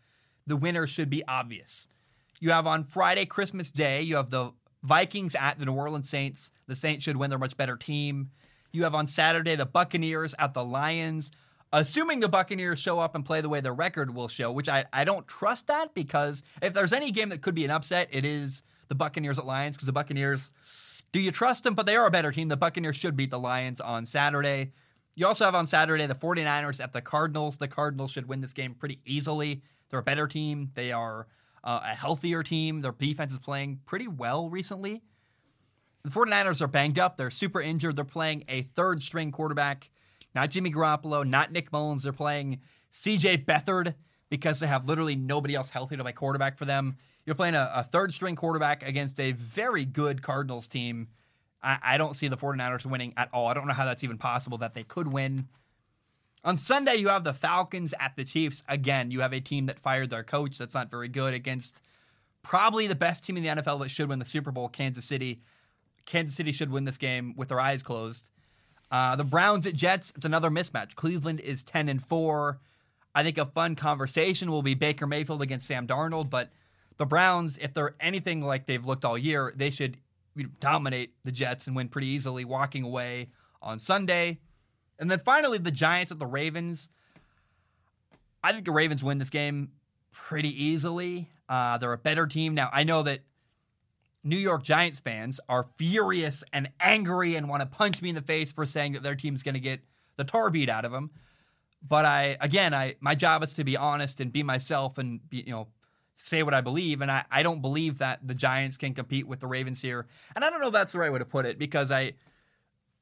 [0.46, 1.88] the winner should be obvious.
[2.40, 6.52] You have on Friday, Christmas Day, you have the Vikings at the New Orleans Saints.
[6.66, 7.30] The Saints should win.
[7.30, 8.30] They're much better team.
[8.72, 11.30] You have on Saturday the Buccaneers at the Lions.
[11.72, 14.84] Assuming the Buccaneers show up and play the way their record will show, which I,
[14.92, 18.24] I don't trust that because if there's any game that could be an upset, it
[18.24, 20.50] is the Buccaneers at Lions because the Buccaneers,
[21.14, 21.74] do you trust them?
[21.74, 22.48] But they are a better team.
[22.48, 24.72] The Buccaneers should beat the Lions on Saturday.
[25.14, 27.56] You also have on Saturday the 49ers at the Cardinals.
[27.56, 29.62] The Cardinals should win this game pretty easily.
[29.88, 30.72] They're a better team.
[30.74, 31.28] They are
[31.62, 32.80] uh, a healthier team.
[32.80, 35.02] Their defense is playing pretty well recently.
[36.02, 37.16] The 49ers are banged up.
[37.16, 37.94] They're super injured.
[37.94, 39.90] They're playing a third string quarterback,
[40.34, 42.02] not Jimmy Garoppolo, not Nick Mullens.
[42.02, 42.58] They're playing
[42.92, 43.94] CJ Beathard
[44.30, 46.96] because they have literally nobody else healthy to play quarterback for them.
[47.26, 51.08] You're playing a, a third string quarterback against a very good Cardinals team.
[51.62, 53.46] I, I don't see the 49ers winning at all.
[53.46, 55.48] I don't know how that's even possible that they could win.
[56.44, 58.62] On Sunday, you have the Falcons at the Chiefs.
[58.68, 60.58] Again, you have a team that fired their coach.
[60.58, 61.80] That's not very good against
[62.42, 65.40] probably the best team in the NFL that should win the Super Bowl, Kansas City.
[66.04, 68.28] Kansas City should win this game with their eyes closed.
[68.90, 70.94] Uh, the Browns at Jets, it's another mismatch.
[70.94, 72.60] Cleveland is 10 and 4.
[73.14, 76.50] I think a fun conversation will be Baker Mayfield against Sam Darnold, but
[76.96, 79.98] the Browns, if they're anything like they've looked all year, they should
[80.60, 83.28] dominate the Jets and win pretty easily, walking away
[83.62, 84.38] on Sunday.
[84.98, 86.88] And then finally, the Giants at the Ravens.
[88.42, 89.72] I think the Ravens win this game
[90.12, 91.30] pretty easily.
[91.48, 92.54] Uh, they're a better team.
[92.54, 93.20] Now, I know that
[94.22, 98.22] New York Giants fans are furious and angry and want to punch me in the
[98.22, 99.80] face for saying that their team's going to get
[100.16, 101.10] the tar beat out of them.
[101.86, 105.38] But I, again, I my job is to be honest and be myself and be,
[105.38, 105.68] you know
[106.16, 107.00] say what I believe.
[107.00, 110.06] And I, I don't believe that the Giants can compete with the Ravens here.
[110.34, 112.14] And I don't know if that's the right way to put it because I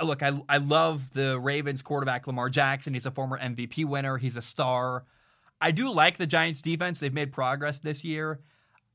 [0.01, 2.95] look, I I love the Ravens quarterback Lamar Jackson.
[2.95, 4.19] He's a former MVP winner.
[4.19, 5.05] He's a star.
[5.61, 7.01] I do like the Giants defense.
[7.01, 8.41] They've made progress this year.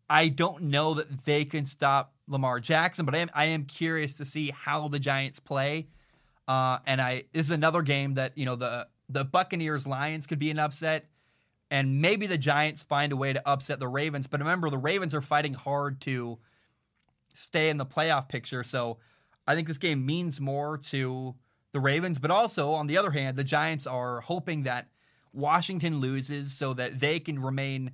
[0.09, 4.15] I don't know that they can stop Lamar Jackson, but I am I am curious
[4.15, 5.87] to see how the Giants play.
[6.47, 10.39] Uh, and I this is another game that you know the the Buccaneers Lions could
[10.39, 11.05] be an upset,
[11.69, 14.27] and maybe the Giants find a way to upset the Ravens.
[14.27, 16.39] But remember, the Ravens are fighting hard to
[17.33, 18.97] stay in the playoff picture, so
[19.45, 21.35] I think this game means more to
[21.71, 22.19] the Ravens.
[22.19, 24.87] But also, on the other hand, the Giants are hoping that
[25.33, 27.91] Washington loses so that they can remain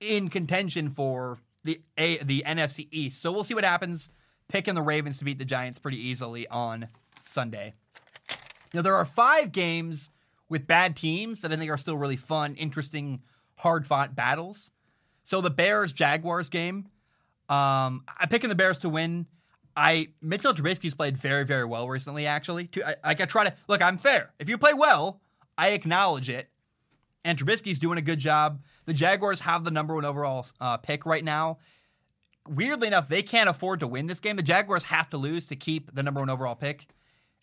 [0.00, 3.20] in contention for the a, the NFC East.
[3.20, 4.08] So we'll see what happens.
[4.48, 6.88] Picking the Ravens to beat the Giants pretty easily on
[7.20, 7.74] Sunday.
[8.72, 10.08] Now there are five games
[10.48, 13.22] with bad teams that I think are still really fun, interesting,
[13.56, 14.70] hard fought battles.
[15.24, 16.88] So the Bears Jaguars game,
[17.48, 19.26] um, I'm picking the Bears to win.
[19.76, 22.26] I Mitchell Trubisky's played very very well recently.
[22.26, 23.80] Actually, I, I try to look.
[23.80, 24.32] I'm fair.
[24.38, 25.20] If you play well,
[25.56, 26.48] I acknowledge it
[27.24, 28.62] and Trubisky's doing a good job.
[28.86, 31.58] The Jaguars have the number one overall uh, pick right now.
[32.48, 34.36] Weirdly enough, they can't afford to win this game.
[34.36, 36.86] The Jaguars have to lose to keep the number one overall pick,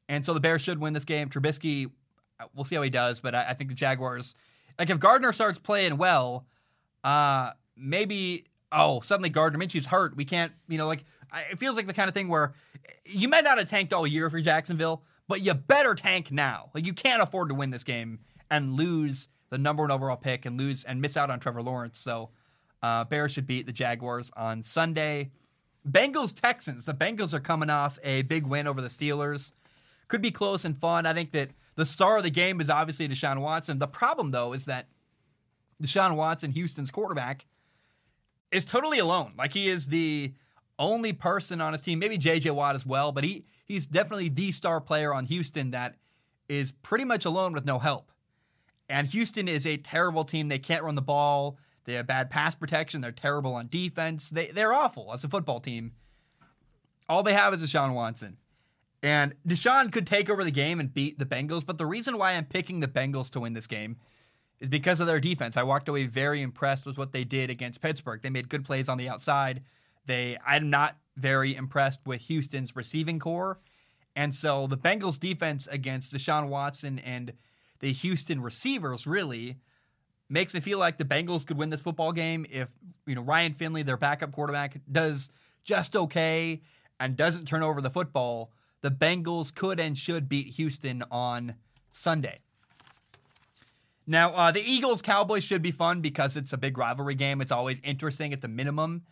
[0.10, 1.30] and so the Bears should win this game.
[1.30, 1.92] Trubisky,
[2.54, 4.36] we'll see how he does, but I, I think the Jaguars,
[4.78, 6.46] like if Gardner starts playing well,
[7.04, 10.16] uh, maybe oh suddenly Gardner Minshew's hurt.
[10.16, 11.04] We can't, you know, like
[11.52, 12.54] it feels like the kind of thing where
[13.06, 16.70] you might not have tanked all year for Jacksonville, but you better tank now.
[16.74, 20.46] Like you can't afford to win this game and lose the number one overall pick
[20.46, 22.00] and lose and miss out on Trevor Lawrence.
[22.00, 22.30] So
[22.82, 25.32] uh, Bears should beat the Jaguars on Sunday.
[25.90, 26.86] Bengals Texans.
[26.86, 29.52] The Bengals are coming off a big win over the Steelers.
[30.08, 31.06] Could be close and fun.
[31.06, 33.80] I think that the star of the game is obviously Deshaun Watson.
[33.80, 34.88] The problem though is that
[35.82, 37.46] Deshaun Watson, Houston's quarterback,
[38.52, 39.34] is totally alone.
[39.38, 40.34] Like he is the
[40.80, 44.52] only person on his team, maybe JJ Watt as well, but he he's definitely the
[44.52, 45.96] star player on Houston that
[46.48, 48.12] is pretty much alone with no help.
[48.88, 50.48] And Houston is a terrible team.
[50.48, 51.58] They can't run the ball.
[51.86, 53.02] They have bad pass protection.
[53.02, 54.30] They're terrible on defense.
[54.30, 55.94] They they're awful as a football team.
[57.08, 58.38] All they have is Deshaun Watson.
[59.06, 62.32] And Deshaun could take over the game and beat the Bengals, but the reason why
[62.32, 63.98] I'm picking the Bengals to win this game
[64.60, 65.58] is because of their defense.
[65.58, 68.24] I walked away very impressed with what they did against Pittsburgh.
[68.24, 69.62] They made good plays on the outside.
[70.08, 73.60] They I'm not very impressed with Houston's receiving corps.
[74.16, 77.34] And so the Bengals defense against Deshaun Watson and
[77.82, 79.58] the Houston receivers really
[80.30, 82.70] makes me feel like the Bengals could win this football game if
[83.06, 85.30] you know Ryan Finley, their backup quarterback, does
[85.64, 86.64] just okay
[87.00, 88.52] and doesn't turn over the football.
[88.82, 91.56] The Bengals could and should beat Houston on
[91.92, 92.40] Sunday.
[94.08, 97.42] Now, uh, the Eagles Cowboys should be fun because it's a big rivalry game.
[97.42, 99.04] It's always interesting at the minimum.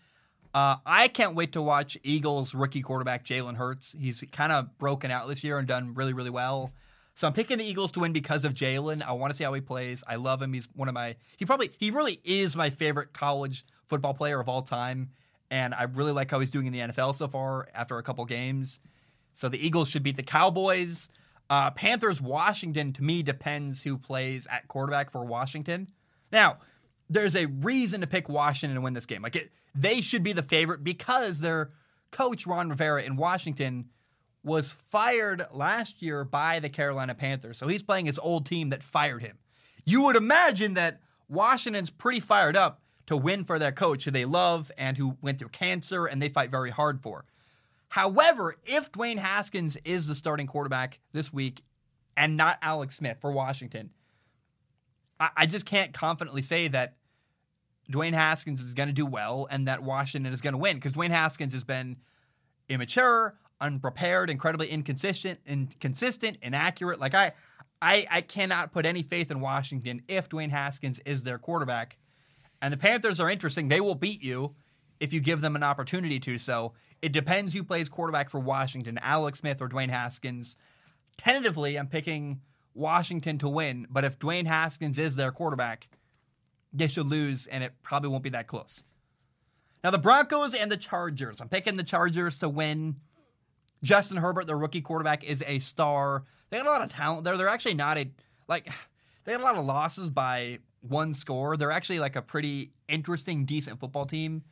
[0.53, 3.95] Uh, I can't wait to watch Eagles rookie quarterback Jalen Hurts.
[3.99, 6.71] He's kind of broken out this year and done really, really well.
[7.15, 9.01] So I'm picking the Eagles to win because of Jalen.
[9.03, 10.03] I want to see how he plays.
[10.07, 10.53] I love him.
[10.53, 14.47] He's one of my he probably he really is my favorite college football player of
[14.47, 15.09] all time.
[15.49, 18.25] And I really like how he's doing in the NFL so far after a couple
[18.25, 18.79] games.
[19.33, 21.09] So the Eagles should beat the Cowboys.
[21.49, 25.87] Uh, Panthers Washington to me depends who plays at quarterback for Washington.
[26.31, 26.57] Now,
[27.09, 29.21] there's a reason to pick Washington to win this game.
[29.21, 31.71] Like it, they should be the favorite because their
[32.11, 33.89] coach Ron Rivera in Washington
[34.43, 37.57] was fired last year by the Carolina Panthers.
[37.57, 39.37] So he's playing his old team that fired him.
[39.85, 44.25] You would imagine that Washington's pretty fired up to win for their coach who they
[44.25, 47.25] love and who went through cancer and they fight very hard for.
[47.93, 51.61] However, if Dwayne Haskins is the starting quarterback this week
[52.17, 53.91] and not Alex Smith for Washington,
[55.19, 56.95] I, I just can't confidently say that
[57.91, 60.93] Dwayne Haskins is going to do well and that Washington is going to win because
[60.93, 61.97] Dwayne Haskins has been
[62.67, 66.99] immature, unprepared, incredibly inconsistent, inconsistent, inaccurate.
[66.99, 67.33] Like I,
[67.79, 71.99] I, I cannot put any faith in Washington if Dwayne Haskins is their quarterback.
[72.59, 73.67] And the Panthers are interesting.
[73.67, 74.55] They will beat you
[74.99, 76.39] if you give them an opportunity to.
[76.39, 76.73] So
[77.03, 80.55] it depends who plays quarterback for Washington, Alex Smith or Dwayne Haskins.
[81.17, 82.39] Tentatively, I'm picking
[82.73, 85.89] Washington to win, but if Dwayne Haskins is their quarterback,
[86.71, 88.85] they should lose, and it probably won't be that close.
[89.83, 91.41] Now, the Broncos and the Chargers.
[91.41, 92.95] I'm picking the Chargers to win.
[93.83, 96.23] Justin Herbert, the rookie quarterback, is a star.
[96.49, 97.35] They got a lot of talent there.
[97.35, 98.09] They're actually not a,
[98.47, 98.69] like,
[99.25, 101.57] they had a lot of losses by one score.
[101.57, 104.43] They're actually like a pretty interesting, decent football team.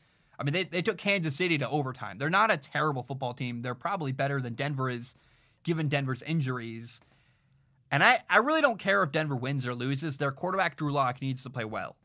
[0.42, 2.18] I mean, they, they took Kansas City to overtime.
[2.18, 3.62] They're not a terrible football team.
[3.62, 5.14] They're probably better than Denver is,
[5.64, 7.00] given Denver's injuries.
[7.92, 10.18] And I, I really don't care if Denver wins or loses.
[10.18, 11.96] Their quarterback, Drew Lock, needs to play well.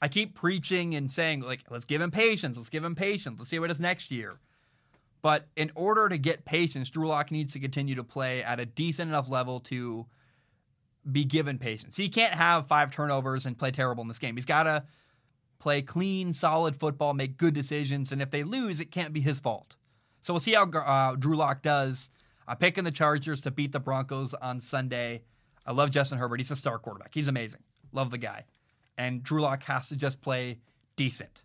[0.00, 2.56] I keep preaching and saying, like, let's give him patience.
[2.56, 3.38] Let's give him patience.
[3.38, 4.38] Let's see what is next year.
[5.20, 8.64] But in order to get patience, Drew Lock needs to continue to play at a
[8.64, 10.06] decent enough level to
[11.12, 11.98] be given patience.
[11.98, 14.36] He can't have five turnovers and play terrible in this game.
[14.36, 14.84] He's got to
[15.60, 18.10] play clean, solid football, make good decisions.
[18.10, 19.76] And if they lose, it can't be his fault.
[20.22, 22.10] So we'll see how uh, Drew Lock does.
[22.48, 25.22] I'm picking the Chargers to beat the Broncos on Sunday.
[25.64, 26.40] I love Justin Herbert.
[26.40, 27.14] He's a star quarterback.
[27.14, 27.60] He's amazing.
[27.92, 28.44] Love the guy
[29.00, 30.58] and Drew Lock has to just play
[30.94, 31.42] decent.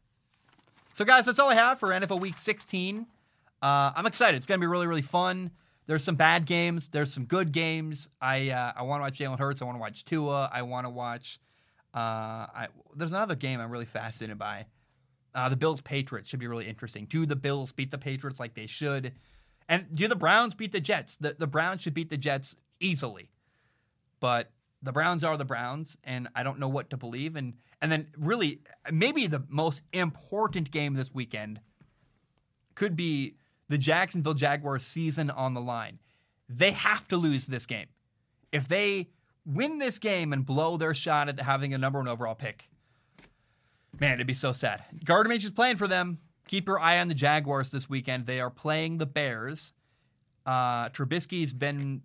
[0.91, 3.05] So, guys, that's all I have for NFL Week 16.
[3.61, 4.35] Uh, I'm excited.
[4.35, 5.51] It's going to be really, really fun.
[5.87, 6.89] There's some bad games.
[6.89, 8.09] There's some good games.
[8.21, 9.61] I uh, I want to watch Jalen Hurts.
[9.61, 10.49] I want to watch Tua.
[10.51, 11.39] I want to watch.
[11.95, 11.97] Uh,
[12.53, 14.65] I, there's another game I'm really fascinated by.
[15.33, 17.05] Uh, the Bills Patriots should be really interesting.
[17.05, 19.13] Do the Bills beat the Patriots like they should?
[19.69, 21.17] And do the Browns beat the Jets?
[21.17, 23.31] The the Browns should beat the Jets easily.
[24.19, 27.35] But the Browns are the Browns, and I don't know what to believe.
[27.35, 31.59] And and then really, maybe the most important game this weekend
[32.75, 33.35] could be
[33.69, 35.99] the Jacksonville Jaguars season on the line.
[36.47, 37.87] They have to lose this game.
[38.51, 39.09] If they
[39.45, 42.69] win this game and blow their shot at having a number one overall pick,
[43.99, 44.83] man, it'd be so sad.
[45.03, 46.19] Gardner is playing for them.
[46.47, 48.25] Keep your eye on the Jaguars this weekend.
[48.25, 49.73] They are playing the Bears.
[50.45, 52.03] Uh, Trubisky's been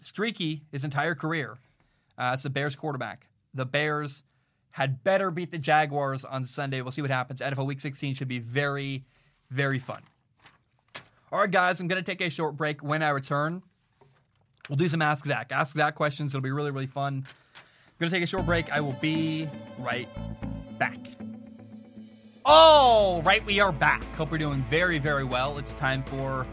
[0.00, 1.58] streaky his entire career.
[2.18, 3.28] Uh, it's the Bears quarterback.
[3.54, 4.24] The Bears
[4.72, 6.80] had better beat the Jaguars on Sunday.
[6.82, 7.40] We'll see what happens.
[7.40, 9.04] NFL Week 16 should be very,
[9.50, 10.02] very fun.
[11.32, 12.82] All right, guys, I'm going to take a short break.
[12.82, 13.62] When I return,
[14.68, 15.52] we'll do some Ask Zach.
[15.52, 16.32] Ask Zach questions.
[16.32, 17.24] It'll be really, really fun.
[17.26, 17.62] I'm
[17.98, 18.70] going to take a short break.
[18.72, 19.48] I will be
[19.78, 20.08] right
[20.78, 20.98] back.
[22.44, 24.02] All right, we are back.
[24.14, 25.58] Hope we're doing very, very well.
[25.58, 26.46] It's time for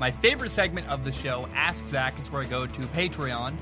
[0.00, 2.14] my favorite segment of the show, Ask Zach.
[2.18, 3.54] It's where I go to Patreon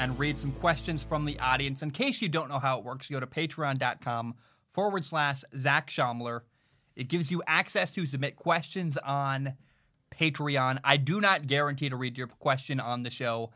[0.00, 1.82] and read some questions from the audience.
[1.82, 4.34] In case you don't know how it works, you go to patreon.com
[4.72, 6.40] forward slash Zach Schaumler.
[6.96, 9.54] It gives you access to submit questions on
[10.18, 10.80] Patreon.
[10.84, 13.50] I do not guarantee to read your question on the show.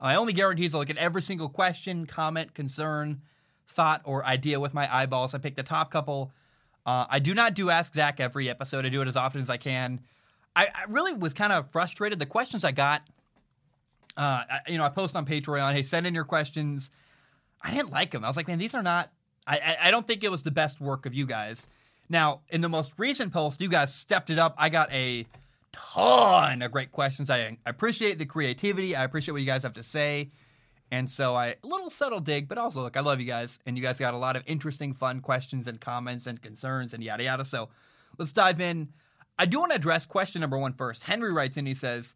[0.00, 3.22] My only guarantee is to look at every single question, comment, concern,
[3.66, 5.34] thought, or idea with my eyeballs.
[5.34, 6.32] I pick the top couple.
[6.84, 8.86] Uh, I do not do Ask Zach every episode.
[8.86, 10.00] I do it as often as I can.
[10.54, 12.18] I, I really was kind of frustrated.
[12.18, 13.02] The questions I got
[14.16, 16.90] uh, you know, I post on Patreon, hey, send in your questions.
[17.62, 18.24] I didn't like them.
[18.24, 19.10] I was like, man, these are not.
[19.46, 21.66] I, I, I don't think it was the best work of you guys.
[22.08, 24.54] Now, in the most recent post, you guys stepped it up.
[24.58, 25.26] I got a
[25.76, 27.30] ton of great questions.
[27.30, 28.96] I, I appreciate the creativity.
[28.96, 30.30] I appreciate what you guys have to say.
[30.90, 33.76] And so I a little subtle dig, but also look, I love you guys, and
[33.76, 37.24] you guys got a lot of interesting, fun questions and comments and concerns and yada
[37.24, 37.44] yada.
[37.44, 37.68] So
[38.18, 38.88] let's dive in.
[39.38, 41.02] I do want to address question number one first.
[41.02, 42.14] Henry writes in, he says,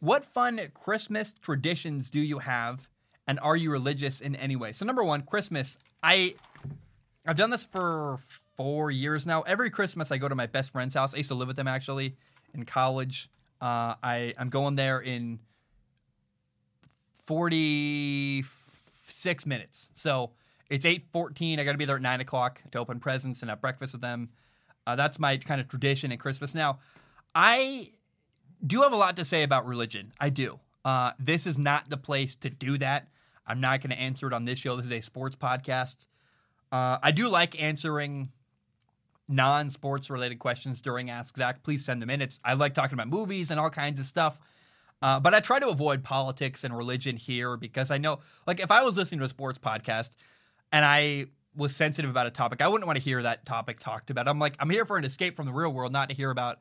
[0.00, 2.88] what fun Christmas traditions do you have,
[3.26, 4.72] and are you religious in any way?
[4.72, 5.78] So, number one, Christmas.
[6.02, 6.34] I
[7.26, 8.18] I've done this for
[8.56, 9.42] four years now.
[9.42, 11.14] Every Christmas, I go to my best friend's house.
[11.14, 12.16] I used to live with them actually
[12.54, 13.30] in college.
[13.60, 15.40] Uh, I I'm going there in
[17.26, 18.44] forty
[19.08, 19.90] six minutes.
[19.94, 20.30] So
[20.70, 21.60] it's eight fourteen.
[21.60, 24.02] I got to be there at nine o'clock to open presents and have breakfast with
[24.02, 24.28] them.
[24.86, 26.54] Uh, that's my kind of tradition at Christmas.
[26.54, 26.78] Now,
[27.34, 27.90] I
[28.66, 30.12] do have a lot to say about religion.
[30.18, 30.60] I do.
[30.84, 33.08] Uh, this is not the place to do that.
[33.46, 34.76] I'm not going to answer it on this show.
[34.76, 36.06] This is a sports podcast.
[36.72, 38.30] Uh, I do like answering
[39.28, 41.62] non-sports related questions during Ask Zach.
[41.62, 42.22] Please send them in.
[42.22, 44.38] It's I like talking about movies and all kinds of stuff.
[45.00, 48.70] Uh, but I try to avoid politics and religion here because I know, like, if
[48.70, 50.10] I was listening to a sports podcast
[50.72, 54.10] and I was sensitive about a topic, I wouldn't want to hear that topic talked
[54.10, 54.26] about.
[54.26, 56.58] I'm like, I'm here for an escape from the real world, not to hear about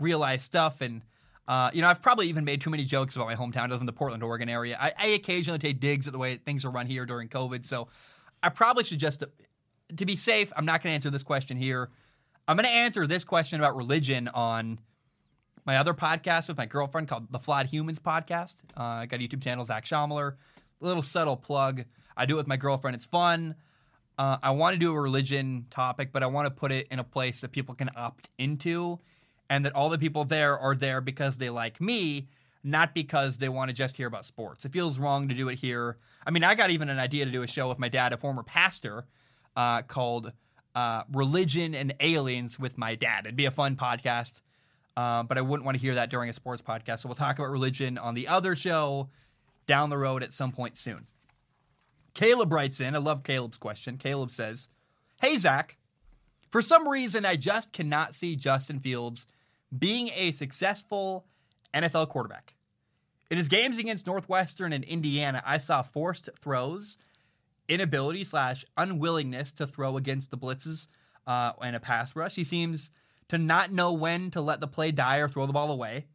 [0.00, 0.80] real life stuff.
[0.80, 1.02] And
[1.48, 3.58] uh, you know, I've probably even made too many jokes about my hometown.
[3.58, 4.76] I live in the Portland, Oregon area.
[4.80, 7.64] I, I, occasionally take digs at the way things are run here during COVID.
[7.64, 7.86] So
[8.42, 9.22] I probably should just,
[9.96, 11.90] to be safe, I'm not going to answer this question here.
[12.48, 14.78] I'm going to answer this question about religion on
[15.64, 18.54] my other podcast with my girlfriend called the Flawed Humans Podcast.
[18.76, 20.34] Uh, I got a YouTube channel, Zach Schaumler.
[20.80, 21.84] A little subtle plug.
[22.16, 22.94] I do it with my girlfriend.
[22.94, 23.56] It's fun.
[24.16, 27.00] Uh, I want to do a religion topic, but I want to put it in
[27.00, 29.00] a place that people can opt into
[29.50, 32.28] and that all the people there are there because they like me,
[32.62, 34.64] not because they want to just hear about sports.
[34.64, 35.98] It feels wrong to do it here.
[36.24, 38.16] I mean, I got even an idea to do a show with my dad, a
[38.16, 39.06] former pastor,
[39.56, 40.32] uh, called
[40.76, 43.24] uh, "Religion and Aliens" with my dad.
[43.24, 44.42] It'd be a fun podcast,
[44.96, 47.00] uh, but I wouldn't want to hear that during a sports podcast.
[47.00, 49.08] So we'll talk about religion on the other show
[49.66, 51.06] down the road at some point soon.
[52.14, 52.94] Caleb writes in.
[52.94, 53.96] I love Caleb's question.
[53.96, 54.68] Caleb says,
[55.20, 55.78] "Hey Zach,
[56.50, 59.26] for some reason I just cannot see Justin Fields
[59.76, 61.26] being a successful
[61.74, 62.54] NFL quarterback."
[63.30, 66.96] In his games against Northwestern and Indiana, I saw forced throws,
[67.68, 70.86] inability slash unwillingness to throw against the blitzes
[71.26, 72.34] uh, and a pass rush.
[72.34, 72.90] He seems
[73.28, 76.06] to not know when to let the play die or throw the ball away.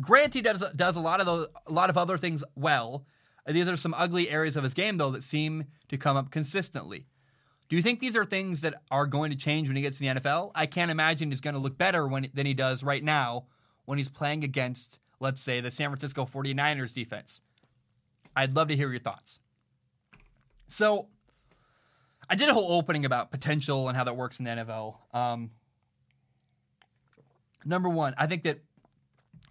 [0.00, 3.06] Grant he does does a lot of those, a lot of other things well.
[3.46, 7.06] These are some ugly areas of his game though that seem to come up consistently.
[7.68, 10.02] Do you think these are things that are going to change when he gets to
[10.02, 10.50] the NFL?
[10.54, 13.46] I can't imagine he's going to look better when, than he does right now
[13.86, 17.40] when he's playing against let's say, the San Francisco 49ers defense.
[18.36, 19.40] I'd love to hear your thoughts.
[20.68, 21.08] So,
[22.28, 24.96] I did a whole opening about potential and how that works in the NFL.
[25.14, 25.50] Um,
[27.64, 28.60] number one, I think that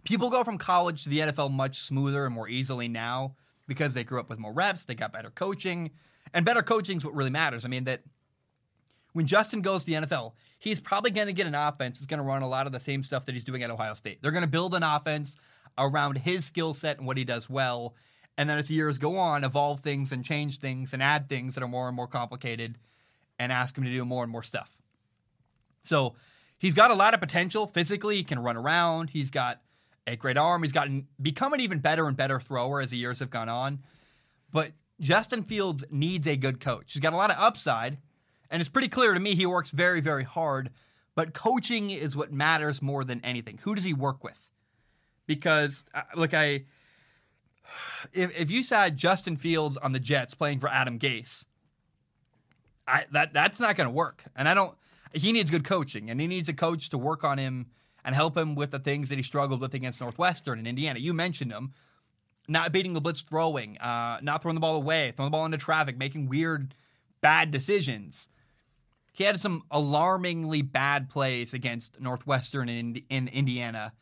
[0.03, 3.35] people go from college to the NFL much smoother and more easily now
[3.67, 5.91] because they grew up with more reps, they got better coaching,
[6.33, 7.63] and better coaching is what really matters.
[7.63, 8.01] I mean, that
[9.13, 12.17] when Justin goes to the NFL, he's probably going to get an offense that's going
[12.17, 14.21] to run a lot of the same stuff that he's doing at Ohio State.
[14.21, 15.37] They're going to build an offense
[15.77, 17.95] around his skill set and what he does well.
[18.37, 21.63] And then as years go on, evolve things and change things and add things that
[21.63, 22.77] are more and more complicated
[23.37, 24.75] and ask him to do more and more stuff.
[25.81, 26.15] So
[26.57, 28.17] he's got a lot of potential physically.
[28.17, 29.11] He can run around.
[29.11, 29.61] He's got
[30.07, 30.63] a great arm.
[30.63, 33.79] He's gotten become an even better and better thrower as the years have gone on.
[34.51, 36.93] But Justin Fields needs a good coach.
[36.93, 37.97] He's got a lot of upside,
[38.49, 40.69] and it's pretty clear to me he works very, very hard.
[41.15, 43.59] But coaching is what matters more than anything.
[43.63, 44.43] Who does he work with?
[45.27, 46.65] because uh, like I
[48.13, 51.45] if if you said Justin Fields on the Jets playing for Adam Gase,
[52.87, 54.23] I that that's not going to work.
[54.35, 54.75] And I don't.
[55.13, 57.67] He needs good coaching, and he needs a coach to work on him
[58.03, 60.99] and help him with the things that he struggled with against Northwestern and Indiana.
[60.99, 61.73] You mentioned them.
[62.45, 65.57] Not beating the blitz throwing, uh, not throwing the ball away, throwing the ball into
[65.57, 66.75] traffic, making weird,
[67.21, 68.27] bad decisions.
[69.13, 73.93] He had some alarmingly bad plays against Northwestern and in, in Indiana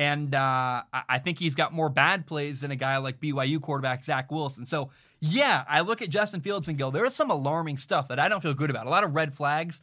[0.00, 4.02] and uh, I think he's got more bad plays than a guy like BYU quarterback
[4.02, 4.64] Zach Wilson.
[4.64, 4.88] So,
[5.20, 8.40] yeah, I look at Justin Fields and go, there's some alarming stuff that I don't
[8.40, 8.86] feel good about.
[8.86, 9.82] A lot of red flags,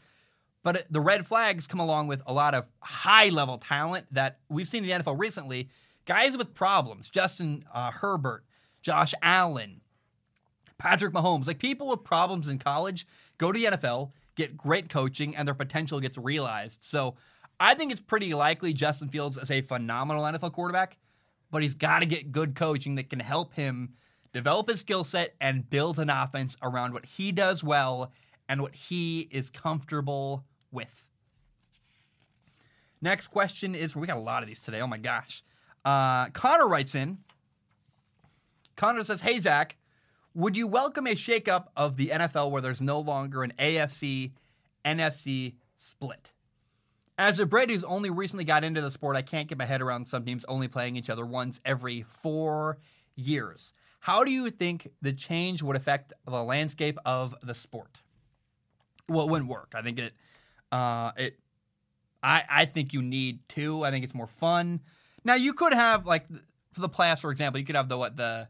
[0.63, 4.67] but the red flags come along with a lot of high level talent that we've
[4.67, 5.69] seen in the NFL recently.
[6.05, 8.43] Guys with problems, Justin uh, Herbert,
[8.81, 9.81] Josh Allen,
[10.79, 13.05] Patrick Mahomes, like people with problems in college
[13.37, 16.79] go to the NFL, get great coaching, and their potential gets realized.
[16.81, 17.13] So,
[17.59, 20.97] I think it's pretty likely Justin Fields is a phenomenal NFL quarterback,
[21.51, 23.93] but he's got to get good coaching that can help him
[24.31, 28.11] develop his skill set and build an offense around what he does well
[28.47, 31.05] and what he is comfortable with.
[33.01, 34.81] Next question is we got a lot of these today.
[34.81, 35.43] Oh my gosh.
[35.83, 37.19] Uh, Connor writes in.
[38.75, 39.77] Connor says, Hey, Zach,
[40.33, 44.31] would you welcome a shakeup of the NFL where there's no longer an AFC
[44.85, 46.31] NFC split?
[47.17, 49.81] As a Brit who's only recently got into the sport, I can't get my head
[49.81, 52.77] around some teams only playing each other once every four
[53.15, 53.73] years.
[53.99, 57.97] How do you think the change would affect the landscape of the sport?
[59.09, 59.73] Well, it wouldn't work.
[59.75, 60.13] I think it,
[60.71, 61.39] uh, it,
[62.21, 63.83] I, I think you need two.
[63.83, 64.81] I think it's more fun.
[65.23, 66.27] Now you could have like
[66.71, 68.47] for the playoffs, for example, you could have the what the,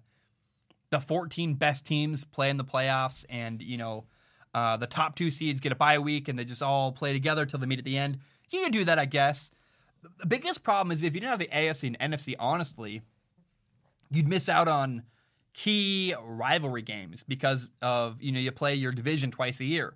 [0.90, 4.06] the 14 best teams play in the playoffs, and you know,
[4.54, 7.46] uh, the top two seeds get a bye week, and they just all play together
[7.46, 8.20] till they meet at the end
[8.50, 9.52] you could do that, I guess.
[10.20, 13.02] The biggest problem is if you didn't have the AFC and NFC, honestly,
[14.12, 15.04] you'd miss out on
[15.54, 19.96] key rivalry games because of, you know, you play your division twice a year.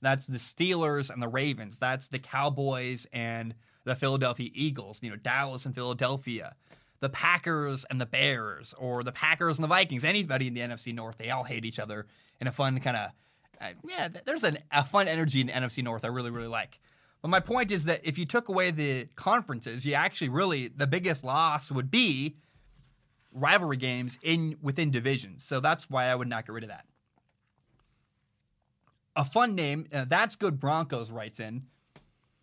[0.00, 1.78] That's the Steelers and the Ravens.
[1.78, 6.54] That's the Cowboys and the Philadelphia Eagles, you know, Dallas and Philadelphia.
[7.00, 10.04] The Packers and the Bears, or the Packers and the Vikings.
[10.04, 12.06] Anybody in the NFC North, they all hate each other
[12.42, 13.10] in a fun kind of,
[13.58, 16.78] uh, yeah, there's an, a fun energy in the NFC North I really, really like.
[17.22, 20.86] But my point is that if you took away the conferences, you actually really the
[20.86, 22.36] biggest loss would be
[23.32, 25.44] rivalry games in within divisions.
[25.44, 26.86] So that's why I would not get rid of that.
[29.16, 30.58] A fun name, uh, that's good.
[30.58, 31.64] Broncos writes in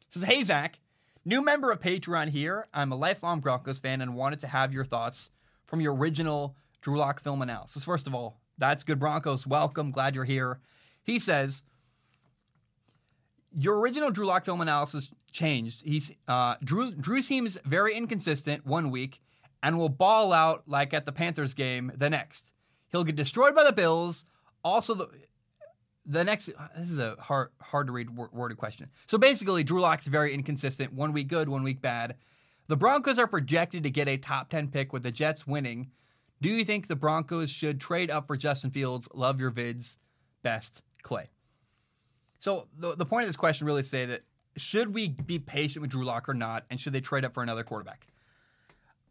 [0.10, 0.80] says, "Hey Zach,
[1.26, 2.68] new member of Patreon here.
[2.74, 5.32] I'm a lifelong Broncos fan and wanted to have your thoughts
[5.66, 7.84] from your original Drew Lock film analysis.
[7.84, 9.00] First of all, that's good.
[9.00, 9.92] Broncos, welcome.
[9.92, 10.60] Glad you're here."
[11.02, 11.64] He says
[13.60, 15.82] your original Drew Lock film analysis changed.
[15.84, 16.92] He's uh, Drew.
[16.92, 19.20] Drew seems very inconsistent one week
[19.64, 22.54] and will ball out like at the Panthers game the next.
[22.90, 24.26] He'll get destroyed by the Bills.
[24.64, 25.10] Also, the
[26.06, 28.90] the next this is a hard hard to read worded question.
[29.08, 30.94] So basically, Drew Lock's very inconsistent.
[30.94, 32.16] One week good, one week bad.
[32.68, 35.90] The Broncos are projected to get a top ten pick with the Jets winning.
[36.42, 39.08] Do you think the Broncos should trade up for Justin Fields?
[39.14, 39.98] Love your vids.
[40.44, 41.30] Best Clay.
[42.40, 44.24] So the the point of this question really say that
[44.58, 47.44] should we be patient with Drew Lock or not, and should they trade up for
[47.44, 48.08] another quarterback?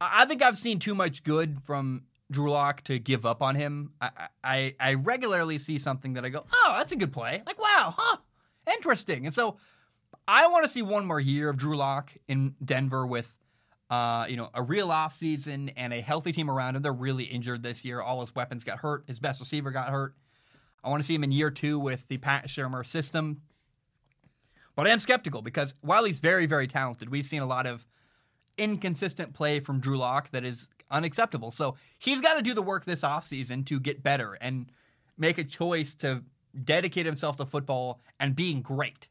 [0.00, 3.92] I think I've seen too much good from Drew Lock to give up on him.
[4.00, 4.10] I,
[4.44, 7.42] I, I regularly see something that I go, oh, that's a good play.
[7.46, 8.18] Like, wow, huh,
[8.70, 9.24] interesting.
[9.24, 9.56] And so
[10.28, 13.32] I want to see one more year of Drew Lock in Denver with,
[13.88, 16.82] uh, you know, a real offseason and a healthy team around him.
[16.82, 18.00] They're really injured this year.
[18.00, 19.04] All his weapons got hurt.
[19.06, 20.14] His best receiver got hurt.
[20.84, 23.42] I want to see him in year two with the Pat Shurmur system.
[24.74, 27.86] But I am skeptical because while he's very, very talented, we've seen a lot of
[28.58, 31.50] inconsistent play from Drew Lock that is unacceptable.
[31.50, 34.70] So he's got to do the work this offseason to get better and
[35.18, 36.22] make a choice to
[36.64, 39.08] dedicate himself to football and being great.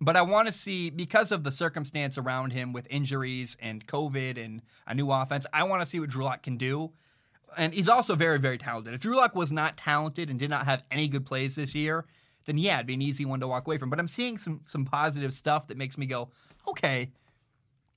[0.00, 4.42] But I want to see, because of the circumstance around him with injuries and COVID
[4.42, 6.92] and a new offense, I want to see what Drew Lock can do.
[7.56, 8.94] And he's also very, very talented.
[8.94, 12.06] If Drew Lock was not talented and did not have any good plays this year,
[12.46, 13.90] then yeah, it'd be an easy one to walk away from.
[13.90, 16.30] But I'm seeing some some positive stuff that makes me go,
[16.68, 17.10] okay,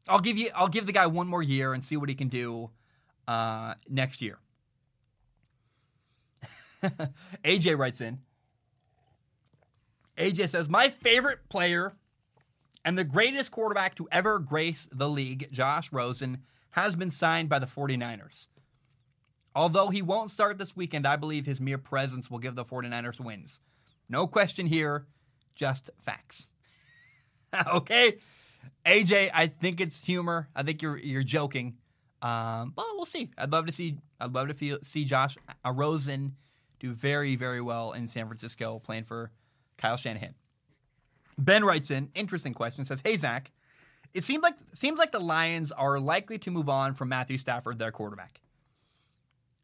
[0.07, 2.27] I'll give you I'll give the guy one more year and see what he can
[2.27, 2.69] do
[3.27, 4.39] uh, next year.
[7.43, 8.19] AJ writes in.
[10.17, 11.93] AJ says, My favorite player
[12.83, 16.39] and the greatest quarterback to ever grace the league, Josh Rosen,
[16.71, 18.47] has been signed by the 49ers.
[19.55, 23.19] Although he won't start this weekend, I believe his mere presence will give the 49ers
[23.19, 23.61] wins.
[24.09, 25.07] No question here,
[25.55, 26.49] just facts.
[27.73, 28.17] okay?
[28.85, 30.49] AJ, I think it's humor.
[30.55, 31.77] I think you're you're joking.
[32.21, 33.29] Um, but we'll see.
[33.37, 33.97] I'd love to see.
[34.19, 36.35] I'd love to feel, see Josh Rosen
[36.79, 39.31] do very very well in San Francisco, playing for
[39.77, 40.35] Kyle Shanahan.
[41.37, 42.85] Ben writes in interesting question.
[42.85, 43.51] Says, "Hey Zach,
[44.13, 47.79] it seems like seems like the Lions are likely to move on from Matthew Stafford,
[47.79, 48.39] their quarterback.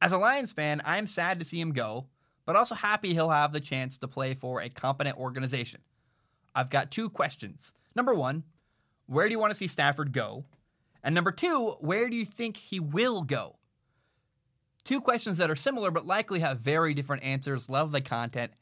[0.02, 2.08] As a Lions fan, I'm sad to see him go,
[2.45, 5.82] but also happy he'll have the chance to play for a competent organization.
[6.56, 7.74] I've got two questions.
[7.95, 8.43] Number one."
[9.12, 10.45] Where do you want to see Stafford go?
[11.04, 13.58] And number two, where do you think he will go?
[14.86, 17.70] Two questions that are similar but likely have very different answers.
[17.70, 18.54] Love the content,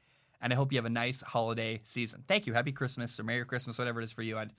[0.42, 2.24] and I hope you have a nice holiday season.
[2.28, 2.54] Thank you.
[2.54, 4.40] Happy Christmas or Merry Christmas, whatever it is for you.
[4.40, 4.50] I'd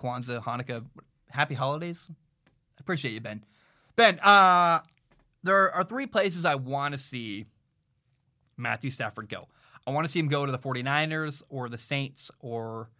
[0.00, 0.86] Kwanzaa, Hanukkah,
[1.28, 2.10] happy holidays.
[2.78, 3.44] Appreciate you, Ben.
[3.96, 4.80] Ben, uh,
[5.42, 7.46] there are three places I want to see
[8.56, 9.48] Matthew Stafford go.
[9.86, 12.90] I want to see him go to the 49ers or the Saints or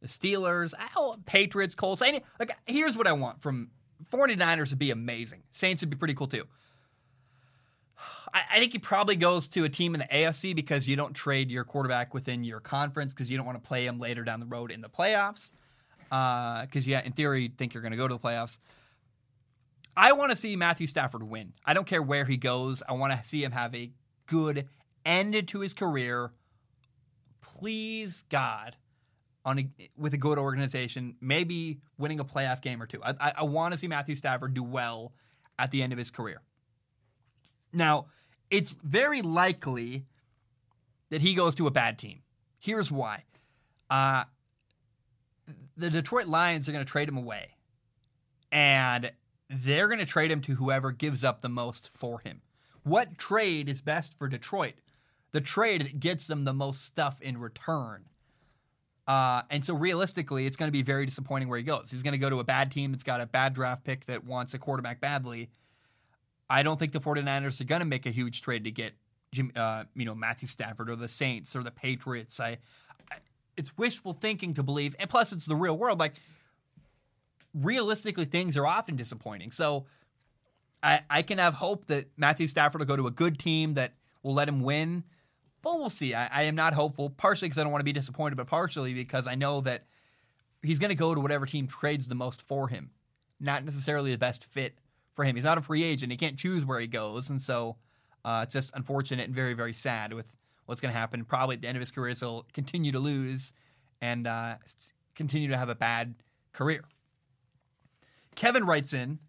[0.00, 2.02] the Steelers, oh, Patriots, Colts.
[2.02, 3.70] Any, like, here's what I want from
[4.10, 5.42] 49ers would be amazing.
[5.50, 6.44] Saints would be pretty cool too.
[8.32, 11.14] I, I think he probably goes to a team in the AFC because you don't
[11.14, 14.40] trade your quarterback within your conference because you don't want to play him later down
[14.40, 15.50] the road in the playoffs.
[16.08, 18.58] Because, uh, yeah, in theory, think you're going to go to the playoffs.
[19.96, 21.52] I want to see Matthew Stafford win.
[21.64, 22.82] I don't care where he goes.
[22.88, 23.90] I want to see him have a
[24.26, 24.68] good
[25.04, 26.32] end to his career.
[27.40, 28.76] Please, God,
[29.44, 33.02] on a, with a good organization, maybe winning a playoff game or two.
[33.02, 35.12] I, I, I want to see Matthew Stafford do well
[35.58, 36.40] at the end of his career.
[37.72, 38.06] Now,
[38.50, 40.06] it's very likely
[41.10, 42.22] that he goes to a bad team.
[42.58, 43.24] Here's why.
[43.88, 44.24] Uh,
[45.76, 47.50] the Detroit Lions are going to trade him away,
[48.52, 49.10] and
[49.50, 52.40] they're going to trade him to whoever gives up the most for him.
[52.84, 54.74] What trade is best for Detroit?
[55.32, 58.04] The trade that gets them the most stuff in return.
[59.08, 61.90] Uh, and so realistically, it's going to be very disappointing where he goes.
[61.90, 64.24] He's going to go to a bad team that's got a bad draft pick that
[64.24, 65.50] wants a quarterback badly.
[66.48, 68.92] I don't think the 49ers are going to make a huge trade to get
[69.32, 72.38] Jim, uh, you know, Matthew Stafford or the Saints or the Patriots.
[72.38, 72.58] I,
[73.10, 73.16] I,
[73.56, 75.98] it's wishful thinking to believe, and plus it's the real world.
[75.98, 76.14] Like
[77.54, 79.50] realistically, things are often disappointing.
[79.50, 79.86] So
[80.82, 83.94] I, I can have hope that Matthew Stafford will go to a good team that
[84.22, 85.04] will let him win
[85.62, 86.14] but we'll see.
[86.14, 88.94] I, I am not hopeful, partially because I don't want to be disappointed, but partially
[88.94, 89.84] because I know that
[90.62, 92.90] he's going to go to whatever team trades the most for him.
[93.40, 94.78] Not necessarily the best fit
[95.14, 95.36] for him.
[95.36, 96.12] He's not a free agent.
[96.12, 97.30] He can't choose where he goes.
[97.30, 97.76] And so
[98.24, 100.26] uh, it's just unfortunate and very, very sad with
[100.66, 101.24] what's going to happen.
[101.24, 103.52] Probably at the end of his career, he'll continue to lose
[104.00, 104.56] and uh,
[105.14, 106.14] continue to have a bad
[106.52, 106.84] career.
[108.40, 109.20] Kevin writes in,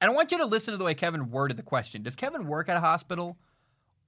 [0.00, 2.02] and I want you to listen to the way Kevin worded the question.
[2.02, 3.36] Does Kevin work at a hospital?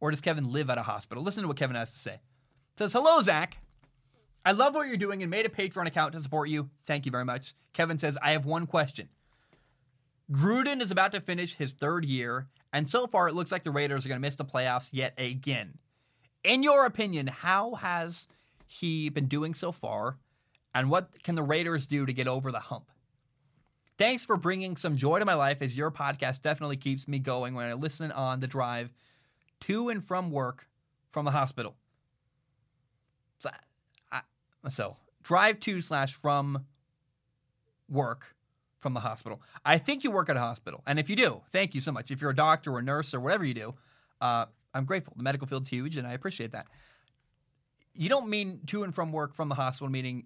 [0.03, 1.23] or does Kevin live at a hospital?
[1.23, 2.15] Listen to what Kevin has to say.
[2.15, 2.21] It
[2.79, 3.57] says, Hello, Zach.
[4.45, 6.69] I love what you're doing and made a Patreon account to support you.
[6.87, 7.55] Thank you very much.
[7.73, 9.09] Kevin says, I have one question.
[10.33, 13.71] Gruden is about to finish his third year, and so far it looks like the
[13.71, 15.79] Raiders are going to miss the playoffs yet again.
[16.43, 18.27] In your opinion, how has
[18.67, 20.19] he been doing so far?
[20.75, 22.91] And what can the Raiders do to get over the hump?
[23.99, 27.55] Thanks for bringing some joy to my life as your podcast definitely keeps me going
[27.55, 28.91] when I listen on the drive
[29.61, 30.67] to and from work
[31.11, 31.77] from the hospital.
[33.39, 33.51] So,
[34.11, 34.23] I,
[34.69, 36.65] so drive to slash from
[37.89, 38.35] work
[38.81, 39.41] from the hospital.
[39.65, 40.83] I think you work at a hospital.
[40.87, 42.11] And if you do, thank you so much.
[42.11, 43.75] If you're a doctor or a nurse or whatever you do,
[44.21, 45.13] uh, I'm grateful.
[45.17, 46.67] The medical field's huge and I appreciate that.
[47.95, 50.25] You don't mean to and from work from the hospital, meaning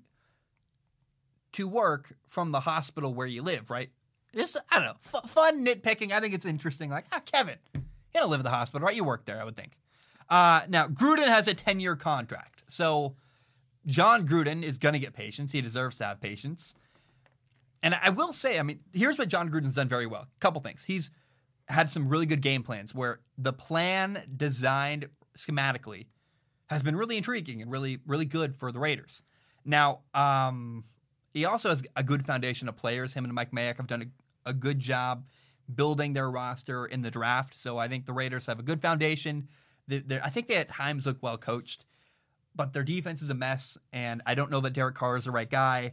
[1.52, 3.90] to work from the hospital where you live, right?
[4.34, 6.12] Just, I don't know, f- fun nitpicking.
[6.12, 6.90] I think it's interesting.
[6.90, 7.80] Like, ah, Kevin, you
[8.14, 8.94] don't live at the hospital, right?
[8.94, 9.72] You work there, I would think.
[10.28, 12.64] Uh, now, Gruden has a 10 year contract.
[12.68, 13.14] So,
[13.86, 15.52] Jon Gruden is going to get patience.
[15.52, 16.74] He deserves to have patience.
[17.82, 20.22] And I will say, I mean, here's what Jon Gruden's done very well.
[20.22, 20.82] A couple things.
[20.84, 21.10] He's
[21.68, 25.06] had some really good game plans where the plan designed
[25.38, 26.06] schematically
[26.66, 29.22] has been really intriguing and really, really good for the Raiders.
[29.64, 30.84] Now, um,
[31.36, 33.12] he also has a good foundation of players.
[33.12, 34.10] Him and Mike Mayock have done
[34.46, 35.26] a, a good job
[35.72, 37.58] building their roster in the draft.
[37.58, 39.48] So I think the Raiders have a good foundation.
[39.86, 41.84] They're, I think they at times look well coached,
[42.54, 43.76] but their defense is a mess.
[43.92, 45.92] And I don't know that Derek Carr is the right guy.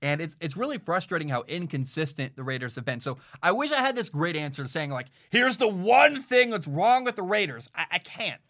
[0.00, 3.00] And it's it's really frustrating how inconsistent the Raiders have been.
[3.00, 6.66] So I wish I had this great answer saying like, here's the one thing that's
[6.66, 7.68] wrong with the Raiders.
[7.74, 8.40] I, I can't.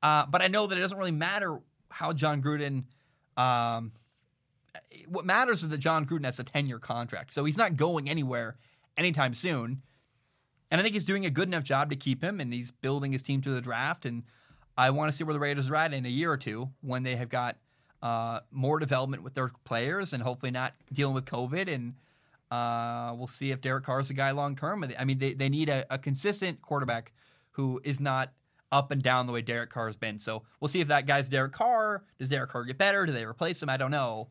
[0.00, 1.58] Uh, but I know that it doesn't really matter
[1.90, 2.84] how Jon Gruden.
[3.36, 3.90] Um,
[5.06, 7.32] what matters is that Jon Gruden has a 10 year contract.
[7.32, 8.56] So he's not going anywhere
[8.96, 9.82] anytime soon.
[10.70, 13.12] And I think he's doing a good enough job to keep him, and he's building
[13.12, 14.04] his team through the draft.
[14.04, 14.24] And
[14.76, 17.04] I want to see where the Raiders are at in a year or two when
[17.04, 17.56] they have got
[18.02, 21.72] uh, more development with their players and hopefully not dealing with COVID.
[21.72, 21.94] And
[22.50, 24.84] uh, we'll see if Derek Carr is the guy long term.
[24.98, 27.12] I mean, they, they need a, a, consistent quarterback
[27.52, 28.32] who is not
[28.70, 30.18] up and down the way Derek Carr has been.
[30.18, 32.04] So we'll see if that guy's Derek Carr.
[32.18, 33.04] Does Derek Carr get better?
[33.04, 33.68] Do they replace him?
[33.68, 34.28] I don't know.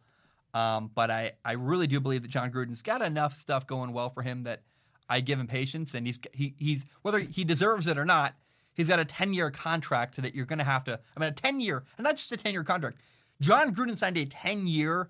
[0.57, 4.09] Um, but I, I really do believe that Jon Gruden's got enough stuff going well
[4.09, 4.63] for him that
[5.07, 5.93] I give him patience.
[5.93, 8.33] And he's he, he's whether he deserves it or not,
[8.73, 10.99] he's got a 10 year contract that you're going to have to.
[11.15, 12.97] I mean, a 10 year, and not just a 10 year contract.
[13.39, 15.09] Jon Gruden signed a 10 year,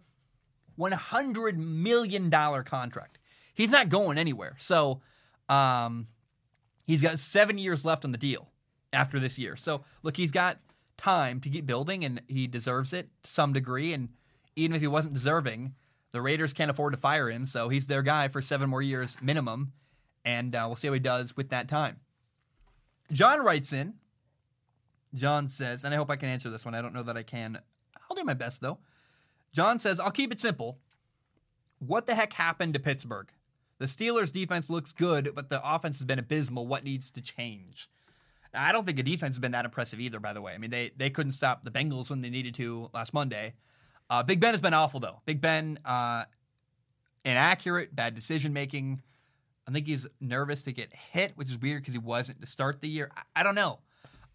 [0.77, 3.17] $100 million contract.
[3.53, 4.57] He's not going anywhere.
[4.59, 4.99] So
[5.47, 6.07] um,
[6.85, 8.49] he's got seven years left on the deal
[8.91, 9.55] after this year.
[9.55, 10.57] So look, he's got
[10.97, 13.93] time to keep building and he deserves it to some degree.
[13.93, 14.09] And
[14.57, 15.73] even if he wasn't deserving,
[16.11, 17.45] the Raiders can't afford to fire him.
[17.45, 19.71] So he's their guy for seven more years minimum.
[20.25, 22.01] And uh, we'll see how he does with that time.
[23.11, 23.93] John writes in.
[25.13, 26.75] John says, and I hope I can answer this one.
[26.75, 27.59] I don't know that I can
[28.09, 28.79] I'll do my best though.
[29.53, 30.79] John says, I'll keep it simple.
[31.79, 33.29] What the heck happened to Pittsburgh?
[33.79, 36.65] The Steelers' defense looks good, but the offense has been abysmal.
[36.65, 37.89] What needs to change?
[38.53, 40.53] I don't think the defense has been that impressive either, by the way.
[40.53, 43.53] I mean, they, they couldn't stop the Bengals when they needed to last Monday.
[44.09, 45.21] Uh, Big Ben has been awful, though.
[45.25, 46.23] Big Ben, uh,
[47.25, 49.01] inaccurate, bad decision making.
[49.67, 52.79] I think he's nervous to get hit, which is weird because he wasn't to start
[52.81, 53.11] the year.
[53.15, 53.79] I, I don't know.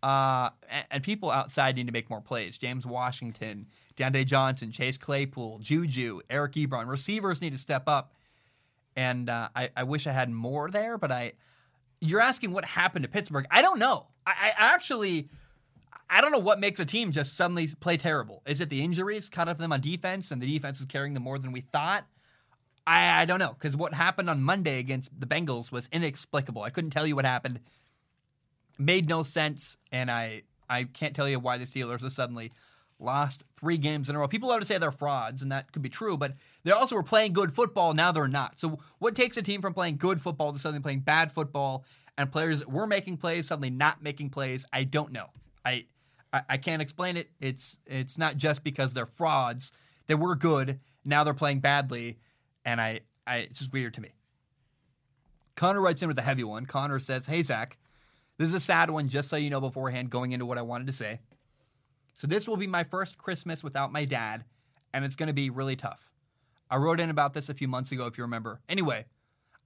[0.02, 2.58] Uh, and, and, people outside need to make more plays.
[2.58, 3.66] James Washington,
[3.96, 6.88] Diontae Johnson, Chase Claypool, Juju, Eric Ebron.
[6.88, 8.12] Receivers need to step up.
[8.96, 11.34] And uh, I, I, wish I had more there, but I.
[12.00, 13.46] You're asking what happened to Pittsburgh.
[13.48, 14.08] I don't know.
[14.26, 15.28] I, I actually.
[16.12, 18.42] I don't know what makes a team just suddenly play terrible.
[18.46, 21.22] Is it the injuries caught up them on defense and the defense is carrying them
[21.22, 22.06] more than we thought?
[22.86, 26.62] I, I don't know because what happened on Monday against the Bengals was inexplicable.
[26.62, 27.60] I couldn't tell you what happened
[28.78, 32.52] made no sense, and I I can't tell you why the Steelers have suddenly
[32.98, 34.28] lost three games in a row.
[34.28, 36.34] People love to say they're frauds, and that could be true, but
[36.64, 37.94] they also were playing good football.
[37.94, 38.58] Now they're not.
[38.58, 41.84] So what takes a team from playing good football to suddenly playing bad football,
[42.18, 44.66] and players were making plays suddenly not making plays?
[44.72, 45.30] I don't know.
[45.64, 45.86] I
[46.32, 47.30] I, I can't explain it.
[47.40, 49.72] It's it's not just because they're frauds.
[50.06, 50.80] They were good.
[51.04, 52.18] Now they're playing badly,
[52.64, 54.10] and I, I it's just weird to me.
[55.54, 56.66] Connor writes in with a heavy one.
[56.66, 57.78] Connor says, "Hey Zach."
[58.38, 60.86] This is a sad one, just so you know beforehand, going into what I wanted
[60.88, 61.20] to say.
[62.14, 64.44] So, this will be my first Christmas without my dad,
[64.92, 66.10] and it's going to be really tough.
[66.70, 68.60] I wrote in about this a few months ago, if you remember.
[68.68, 69.04] Anyway,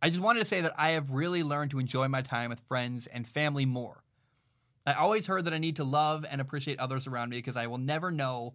[0.03, 2.61] I just wanted to say that I have really learned to enjoy my time with
[2.69, 4.03] friends and family more.
[4.87, 7.67] I always heard that I need to love and appreciate others around me because I
[7.67, 8.55] will never know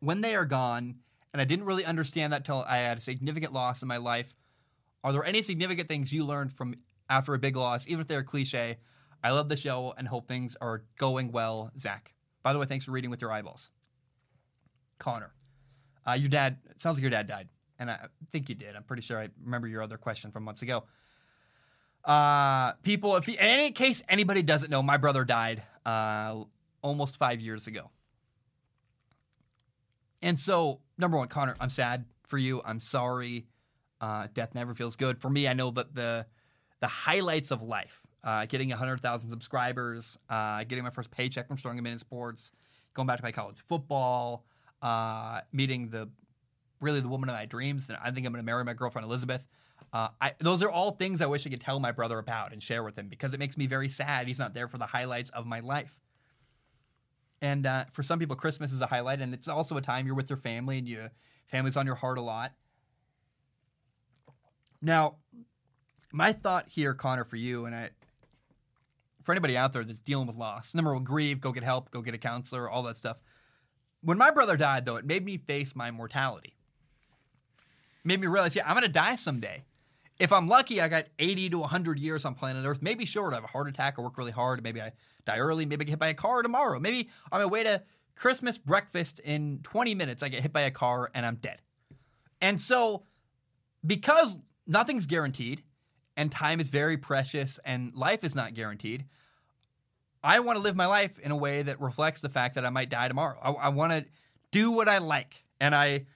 [0.00, 0.96] when they are gone,
[1.32, 4.34] and I didn't really understand that till I had a significant loss in my life.
[5.04, 6.74] Are there any significant things you learned from
[7.10, 8.78] after a big loss, even if they're cliche?
[9.22, 12.14] I love the show and hope things are going well, Zach.
[12.42, 13.70] By the way, thanks for reading with your eyeballs.
[14.98, 15.34] Connor,
[16.06, 17.48] uh, your dad, sounds like your dad died.
[17.78, 18.74] And I think you did.
[18.74, 20.84] I'm pretty sure I remember your other question from months ago.
[22.08, 26.42] Uh, people, if in any case anybody doesn't know, my brother died uh,
[26.80, 27.90] almost five years ago.
[30.22, 32.62] And so, number one, Connor, I'm sad for you.
[32.64, 33.46] I'm sorry.
[34.00, 35.20] Uh, death never feels good.
[35.20, 36.26] For me, I know that the
[36.80, 41.82] the highlights of life, uh, getting 100,000 subscribers, uh, getting my first paycheck from Strong
[41.82, 42.52] Minute Sports,
[42.94, 44.44] going back to play college football,
[44.80, 46.08] uh, meeting the
[46.80, 49.04] really the woman of my dreams, and I think I'm going to marry my girlfriend
[49.04, 49.44] Elizabeth.
[49.92, 52.62] Uh, I, those are all things I wish I could tell my brother about and
[52.62, 55.30] share with him because it makes me very sad he's not there for the highlights
[55.30, 55.98] of my life.
[57.40, 60.16] And uh, for some people, Christmas is a highlight, and it's also a time you're
[60.16, 61.10] with your family and your
[61.46, 62.52] family's on your heart a lot.
[64.82, 65.16] Now,
[66.12, 67.90] my thought here, Connor, for you, and I,
[69.22, 72.02] for anybody out there that's dealing with loss, number one, grieve, go get help, go
[72.02, 73.18] get a counselor, all that stuff.
[74.02, 76.56] When my brother died, though, it made me face my mortality.
[78.04, 79.64] made me realize, yeah, I'm going to die someday.
[80.18, 82.82] If I'm lucky, I got 80 to 100 years on planet Earth.
[82.82, 83.32] Maybe short.
[83.32, 83.94] I have a heart attack.
[83.98, 84.62] I work really hard.
[84.62, 84.92] Maybe I
[85.24, 85.64] die early.
[85.64, 86.80] Maybe I get hit by a car tomorrow.
[86.80, 87.82] Maybe on my way to
[88.16, 91.62] Christmas breakfast in 20 minutes, I get hit by a car and I'm dead.
[92.40, 93.04] And so,
[93.86, 95.62] because nothing's guaranteed
[96.16, 99.04] and time is very precious and life is not guaranteed,
[100.22, 102.70] I want to live my life in a way that reflects the fact that I
[102.70, 103.38] might die tomorrow.
[103.40, 104.04] I, I want to
[104.50, 105.44] do what I like.
[105.60, 106.06] And I,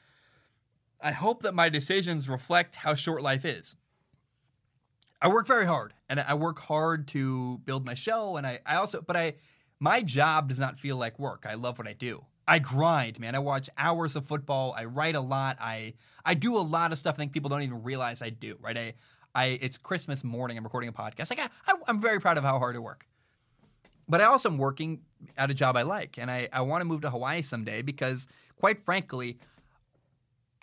[1.00, 3.76] I hope that my decisions reflect how short life is.
[5.22, 8.36] I work very hard and I work hard to build my show.
[8.36, 9.34] And I, I also, but I,
[9.78, 11.46] my job does not feel like work.
[11.48, 12.24] I love what I do.
[12.48, 13.36] I grind, man.
[13.36, 14.74] I watch hours of football.
[14.76, 15.58] I write a lot.
[15.60, 15.94] I,
[16.24, 18.76] I do a lot of stuff I think people don't even realize I do, right?
[18.76, 18.94] I,
[19.32, 20.58] I, it's Christmas morning.
[20.58, 21.30] I'm recording a podcast.
[21.30, 23.06] Like I, I, I'm very proud of how hard I work.
[24.08, 25.02] But I also am working
[25.38, 26.18] at a job I like.
[26.18, 29.38] And I, I want to move to Hawaii someday because, quite frankly,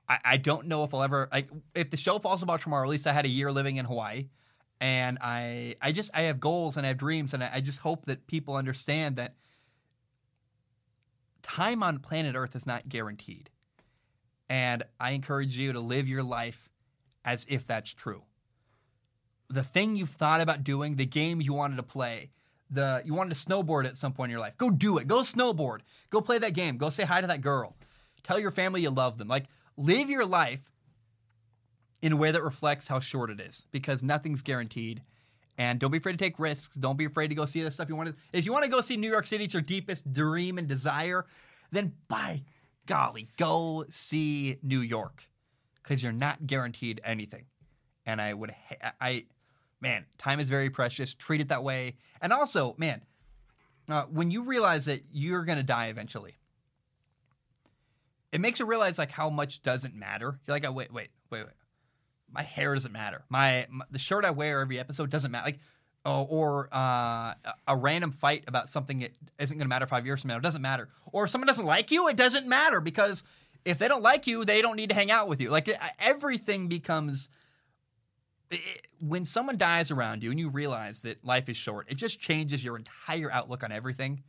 [0.09, 2.91] I, I don't know if I'll ever, like, if the show falls apart tomorrow, at
[2.91, 4.27] least I had a year living in Hawaii
[4.81, 7.79] and I I just I have goals and I have dreams and I, I just
[7.79, 9.35] hope that people understand that
[11.41, 13.49] time on planet Earth is not guaranteed.
[14.49, 16.69] And I encourage you to live your life
[17.23, 18.23] as if that's true.
[19.49, 22.31] The thing you've thought about doing, the game you wanted to play,
[22.69, 24.57] the you wanted to snowboard at some point in your life.
[24.57, 25.07] Go do it.
[25.07, 25.79] Go snowboard.
[26.09, 26.77] Go play that game.
[26.77, 27.75] Go say hi to that girl.
[28.23, 29.27] Tell your family you love them.
[29.27, 30.71] Like live your life
[32.01, 35.01] in a way that reflects how short it is because nothing's guaranteed.
[35.57, 36.77] And don't be afraid to take risks.
[36.77, 38.15] Don't be afraid to go see the stuff you want to.
[38.31, 41.25] If you want to go see New York City, it's your deepest dream and desire,
[41.71, 42.43] then by
[42.85, 45.23] golly, go see New York
[45.83, 47.45] because you're not guaranteed anything.
[48.05, 48.55] And I would,
[49.01, 49.25] I,
[49.81, 51.13] man, time is very precious.
[51.13, 51.97] Treat it that way.
[52.21, 53.01] And also, man,
[53.89, 56.37] uh, when you realize that you're going to die eventually,
[58.31, 60.39] it makes you realize like how much doesn't matter.
[60.47, 61.53] You're like, oh, wait, wait, wait, wait
[62.31, 63.23] my hair doesn't matter.
[63.29, 65.45] My, my, the shirt I wear every episode doesn't matter.
[65.45, 65.59] Like,
[66.05, 67.33] oh, or uh,
[67.67, 70.37] a random fight about something that isn't going to matter five years from now.
[70.37, 70.89] It doesn't matter.
[71.11, 73.23] Or if someone doesn't like you, it doesn't matter because
[73.65, 75.49] if they don't like you, they don't need to hang out with you.
[75.49, 75.69] Like
[75.99, 77.29] everything becomes.
[78.51, 82.19] It, when someone dies around you and you realize that life is short, it just
[82.19, 84.23] changes your entire outlook on everything.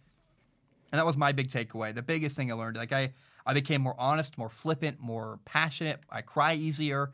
[0.92, 1.94] And that was my big takeaway.
[1.94, 3.12] The biggest thing I learned, like I,
[3.46, 6.01] I became more honest, more flippant, more passionate.
[6.11, 7.12] I cry easier.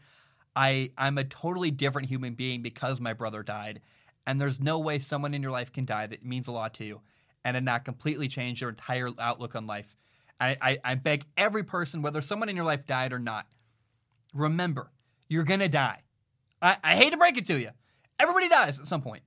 [0.56, 3.82] I I'm a totally different human being because my brother died,
[4.26, 6.84] and there's no way someone in your life can die that means a lot to
[6.84, 7.02] you,
[7.44, 9.94] and it not completely change your entire outlook on life.
[10.40, 13.46] I, I, I beg every person, whether someone in your life died or not,
[14.34, 14.90] remember
[15.28, 16.02] you're gonna die.
[16.60, 17.70] I, I hate to break it to you,
[18.18, 19.22] everybody dies at some point.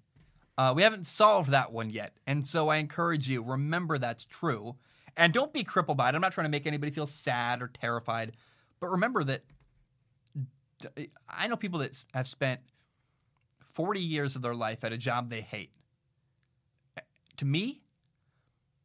[0.58, 4.76] Uh, we haven't solved that one yet, and so I encourage you remember that's true,
[5.16, 6.16] and don't be crippled by it.
[6.16, 8.34] I'm not trying to make anybody feel sad or terrified,
[8.80, 9.44] but remember that
[11.28, 12.62] I know people that have spent
[13.74, 15.72] 40 years of their life at a job they hate.
[17.38, 17.82] To me,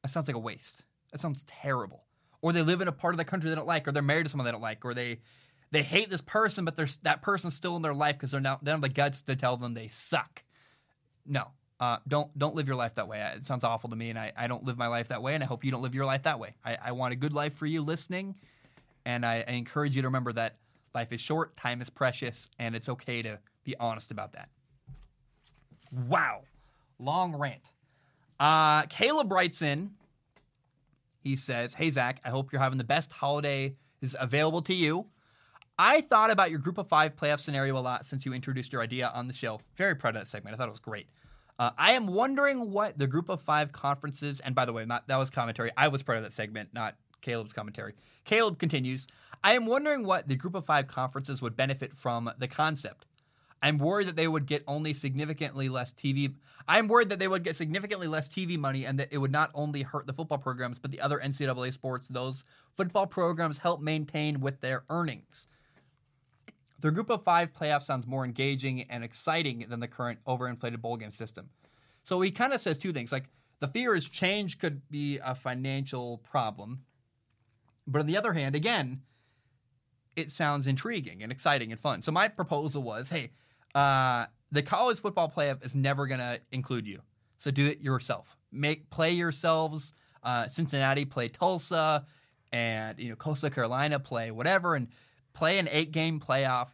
[0.03, 0.85] that sounds like a waste.
[1.13, 2.05] That sounds terrible.
[2.41, 4.25] Or they live in a part of the country they don't like, or they're married
[4.25, 5.21] to someone they don't like, or they
[5.71, 8.65] they hate this person, but there's that person's still in their life because they're not
[8.65, 10.45] they don't have the guts to tell them they suck.
[11.27, 11.49] No,
[11.81, 13.21] uh, don't don't live your life that way.
[13.35, 15.43] It sounds awful to me, and I, I don't live my life that way, and
[15.43, 16.55] I hope you don't live your life that way.
[16.65, 18.37] I, I want a good life for you listening,
[19.05, 20.57] and I, I encourage you to remember that
[20.95, 24.49] Life is short, time is precious, and it's okay to be honest about that.
[26.09, 26.43] Wow.
[26.99, 27.73] Long rant.
[28.39, 29.91] Uh, Caleb writes in.
[31.21, 35.07] He says, Hey, Zach, I hope you're having the best holiday is available to you.
[35.79, 38.83] I thought about your group of five playoff scenario a lot since you introduced your
[38.83, 39.61] idea on the show.
[39.77, 40.55] Very proud of that segment.
[40.55, 41.09] I thought it was great.
[41.59, 45.07] Uh, I am wondering what the group of five conferences, and by the way, not,
[45.09, 45.71] that was commentary.
[45.77, 47.95] I was part of that segment, not Caleb's commentary.
[48.25, 49.07] Caleb continues
[49.45, 53.05] I am wondering what the group of five conferences would benefit from the concept.
[53.63, 56.35] I'm worried that they would get only significantly less TV.
[56.67, 59.51] I'm worried that they would get significantly less TV money and that it would not
[59.53, 64.41] only hurt the football programs, but the other NCAA sports those football programs help maintain
[64.41, 65.47] with their earnings.
[66.81, 70.97] The group of five playoff sounds more engaging and exciting than the current overinflated bowl
[70.97, 71.51] game system.
[72.03, 73.13] So he kind of says two things.
[73.13, 73.29] Like
[73.61, 76.81] the fear is change could be a financial problem.
[77.87, 79.03] But on the other hand, again,
[80.17, 82.03] it sounds intriguing and exciting and fun.
[82.03, 83.31] So my proposal was, hey,
[83.75, 87.01] uh, the college football playoff is never going to include you.
[87.39, 88.37] So do it yourself.
[88.53, 89.93] Make play yourselves.
[90.23, 92.07] Uh, Cincinnati play Tulsa,
[92.51, 94.89] and you know Coastal Carolina play whatever, and
[95.35, 96.69] play an eight-game playoff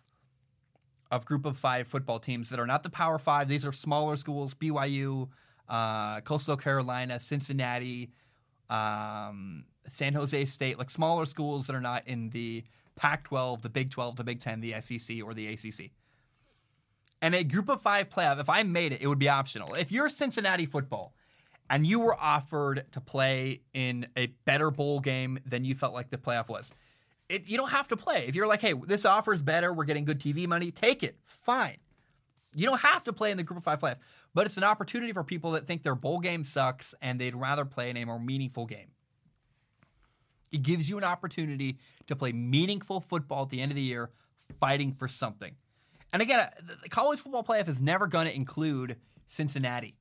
[1.11, 3.49] of group of five football teams that are not the Power Five.
[3.49, 5.29] These are smaller schools: BYU,
[5.69, 8.13] uh, Coastal Carolina, Cincinnati,
[8.69, 12.63] um, San Jose State, like smaller schools that are not in the
[12.97, 15.91] Pac-12, the Big 12, the Big 10, the SEC, or the ACC.
[17.23, 19.75] And a group of five playoff, if I made it, it would be optional.
[19.75, 21.15] If you're Cincinnati football
[21.69, 26.11] and you were offered to play in a better bowl game than you felt like
[26.11, 26.73] the playoff was,
[27.29, 28.25] it, you don't have to play.
[28.27, 31.17] If you're like, hey, this offer is better, we're getting good TV money, take it.
[31.25, 31.77] Fine.
[32.55, 33.99] You don't have to play in the group of five playoff,
[34.35, 37.65] but it's an opportunity for people that think their bowl game sucks and they'd rather
[37.65, 38.89] play in a more meaningful game.
[40.53, 44.11] It gives you an opportunity to play meaningful football at the end of the year,
[44.59, 45.55] fighting for something.
[46.13, 46.49] And again,
[46.83, 48.97] the college football playoff is never going to include
[49.29, 49.97] Cincinnati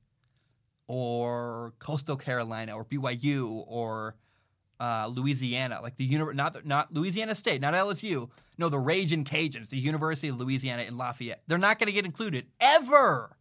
[0.88, 4.16] or Coastal Carolina or BYU or
[4.80, 8.28] uh, Louisiana, like the uni- not not Louisiana State, not LSU.
[8.58, 11.42] No, the Raging Cajuns, the University of Louisiana in Lafayette.
[11.46, 13.36] They're not going to get included ever.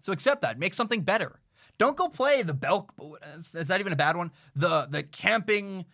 [0.00, 0.58] So accept that.
[0.58, 1.38] Make something better.
[1.80, 2.92] Don't go play the Belk.
[3.38, 4.30] Is that even a bad one?
[4.54, 5.86] The the camping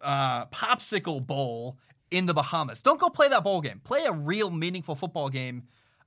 [0.00, 1.78] uh, popsicle bowl
[2.12, 2.80] in the Bahamas.
[2.80, 3.80] Don't go play that bowl game.
[3.82, 5.64] Play a real meaningful football game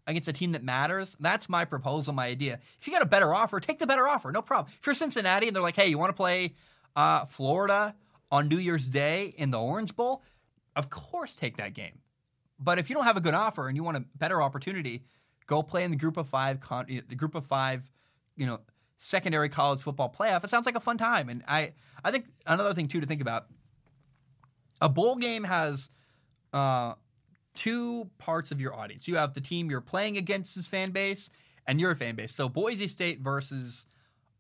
[0.08, 1.18] against a team that matters.
[1.20, 2.62] That's my proposal, my idea.
[2.80, 4.32] If you got a better offer, take the better offer.
[4.32, 4.72] No problem.
[4.80, 6.56] If you're Cincinnati and they're like, hey, you want to play
[6.96, 7.96] uh, Florida
[8.32, 10.24] on New Year's Day in the Orange Bowl,
[10.78, 12.00] of course take that game.
[12.58, 15.04] But if you don't have a good offer and you want a better opportunity,
[15.46, 17.84] go play in the group of five, con- the group of five,
[18.38, 18.62] you know,
[19.00, 20.44] secondary college football playoff.
[20.44, 21.30] It sounds like a fun time.
[21.30, 21.74] And I,
[22.04, 23.48] I think another thing too to think about
[24.82, 25.90] a bowl game has
[26.54, 26.94] uh,
[27.56, 29.08] two parts of your audience.
[29.08, 31.30] You have the team you're playing against's fan base
[31.66, 32.36] and your fan base.
[32.36, 33.86] So Boise State versus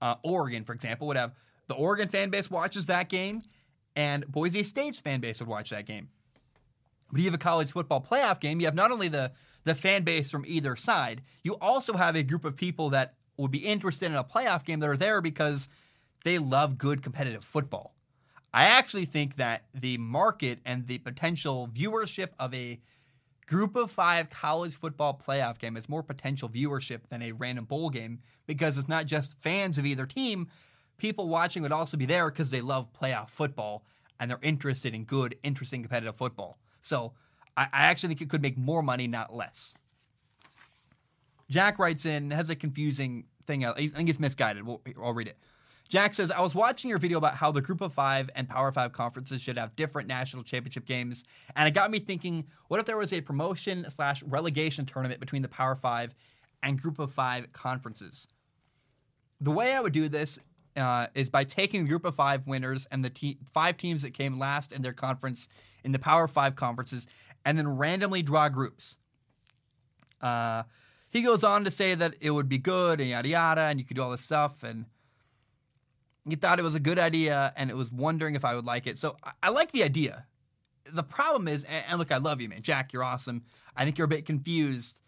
[0.01, 1.33] uh, Oregon, for example, would have
[1.67, 3.41] the Oregon fan base watches that game,
[3.95, 6.09] and Boise State's fan base would watch that game.
[7.11, 8.59] But you have a college football playoff game.
[8.59, 9.31] You have not only the
[9.65, 13.51] the fan base from either side, you also have a group of people that would
[13.51, 15.69] be interested in a playoff game that are there because
[16.23, 17.95] they love good competitive football.
[18.53, 22.79] I actually think that the market and the potential viewership of a
[23.45, 27.89] group of five college football playoff game is more potential viewership than a random bowl
[27.89, 30.47] game because it's not just fans of either team.
[30.97, 33.85] People watching would also be there because they love playoff football
[34.19, 36.57] and they're interested in good, interesting, competitive football.
[36.81, 37.13] So
[37.55, 39.73] I, I actually think it could make more money, not less.
[41.49, 43.65] Jack writes in, has a confusing thing.
[43.65, 44.65] I think it's misguided.
[44.65, 45.37] We'll, I'll read it.
[45.89, 48.71] Jack says, I was watching your video about how the group of five and power
[48.71, 51.23] five conferences should have different national championship games.
[51.55, 55.41] And it got me thinking, what if there was a promotion slash relegation tournament between
[55.41, 56.13] the power five
[56.61, 58.27] and group of five conferences?
[59.41, 60.37] The way I would do this
[60.77, 64.13] uh, is by taking the group of five winners and the te- five teams that
[64.13, 65.47] came last in their conference
[65.83, 67.07] in the power five conferences
[67.45, 68.97] and then randomly draw groups.
[70.21, 70.63] Uh,
[71.09, 73.85] he goes on to say that it would be good and yada yada, and you
[73.85, 74.85] could do all this stuff and
[76.29, 78.87] he thought it was a good idea and it was wondering if I would like
[78.87, 78.97] it.
[78.97, 80.25] So I, I like the idea.
[80.91, 82.61] The problem is, and, and look, I love you, man.
[82.61, 83.43] Jack, you're awesome.
[83.75, 85.01] I think you're a bit confused.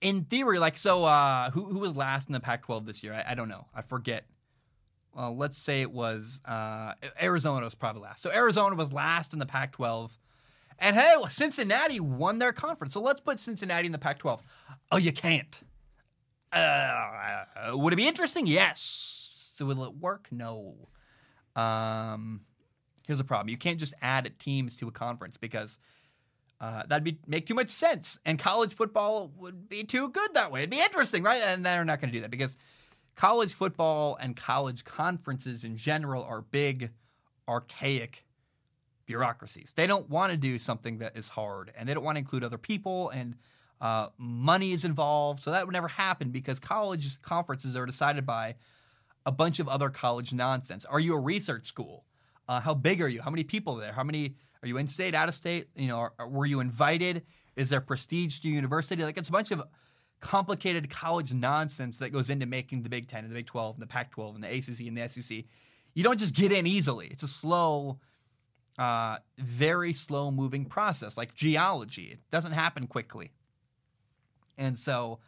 [0.00, 3.14] In theory, like, so uh, who, who was last in the Pac 12 this year?
[3.14, 3.66] I, I, don't know.
[3.74, 4.24] I forget.
[5.14, 8.22] Well, let's say it was uh, Arizona was probably last.
[8.22, 10.18] So Arizona was last in the Pac 12.
[10.78, 12.94] And hey, Cincinnati won their conference.
[12.94, 14.42] So let's put Cincinnati in the Pac 12.
[14.90, 15.62] Oh, you can't.
[16.52, 18.46] Uh, would it be interesting?
[18.46, 19.50] Yes.
[19.54, 20.28] So will it work?
[20.30, 20.74] No.
[21.56, 22.42] Um,
[23.06, 25.78] here's the problem: you can't just add teams to a conference because
[26.60, 30.52] uh, that'd be make too much sense, and college football would be too good that
[30.52, 30.60] way.
[30.60, 31.42] It'd be interesting, right?
[31.42, 32.56] And they're not going to do that because
[33.16, 36.90] college football and college conferences in general are big,
[37.48, 38.24] archaic
[39.12, 39.72] bureaucracies.
[39.76, 42.44] They don't want to do something that is hard, and they don't want to include
[42.44, 43.36] other people and.
[43.80, 48.54] Uh, money is involved, so that would never happen because college conferences are decided by
[49.26, 50.84] a bunch of other college nonsense.
[50.84, 52.04] Are you a research school?
[52.48, 53.22] Uh, how big are you?
[53.22, 53.92] How many people are there?
[53.92, 55.68] How many are you in state, out of state?
[55.74, 57.24] You know, are, were you invited?
[57.56, 59.02] Is there prestige to university?
[59.02, 59.62] Like it's a bunch of
[60.20, 63.82] complicated college nonsense that goes into making the Big Ten and the Big 12 and
[63.82, 65.44] the Pac 12 and the ACC and the SEC.
[65.94, 67.08] You don't just get in easily.
[67.08, 67.98] It's a slow,
[68.78, 72.04] uh, very slow moving process, like geology.
[72.12, 73.32] It doesn't happen quickly.
[74.56, 75.18] And so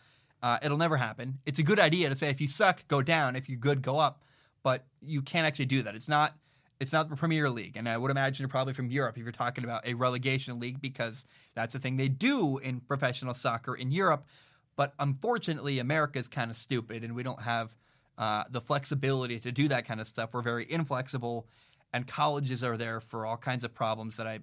[0.42, 1.38] uh, it'll never happen.
[1.46, 3.36] It's a good idea to say if you suck, go down.
[3.36, 4.22] If you're good, go up.
[4.62, 5.94] But you can't actually do that.
[5.94, 6.36] It's not.
[6.80, 9.30] It's not the Premier League, and I would imagine you're probably from Europe if you're
[9.30, 11.24] talking about a relegation league because
[11.54, 14.26] that's the thing they do in professional soccer in Europe.
[14.74, 17.76] But unfortunately, America is kind of stupid, and we don't have
[18.18, 20.30] uh, the flexibility to do that kind of stuff.
[20.32, 21.46] We're very inflexible,
[21.94, 24.40] and colleges are there for all kinds of problems that I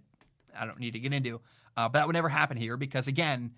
[0.58, 1.42] I don't need to get into.
[1.78, 3.52] Uh, but that would never happen here because again,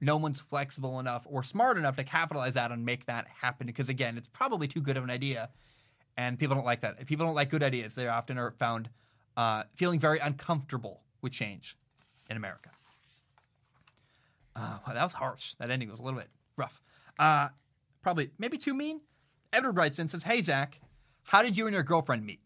[0.00, 3.66] no one's flexible enough or smart enough to capitalize that and make that happen.
[3.66, 5.50] Because again, it's probably too good of an idea,
[6.16, 7.04] and people don't like that.
[7.06, 8.88] People don't like good ideas, they often are found
[9.36, 11.76] uh, feeling very uncomfortable with change
[12.30, 12.70] in America.
[14.54, 15.54] Uh, wow, that was harsh.
[15.58, 16.80] That ending was a little bit rough.
[17.18, 17.48] Uh,
[18.02, 19.00] probably maybe too mean.
[19.52, 20.80] Edward writes in says, "Hey Zach,
[21.24, 22.40] how did you and your girlfriend meet?"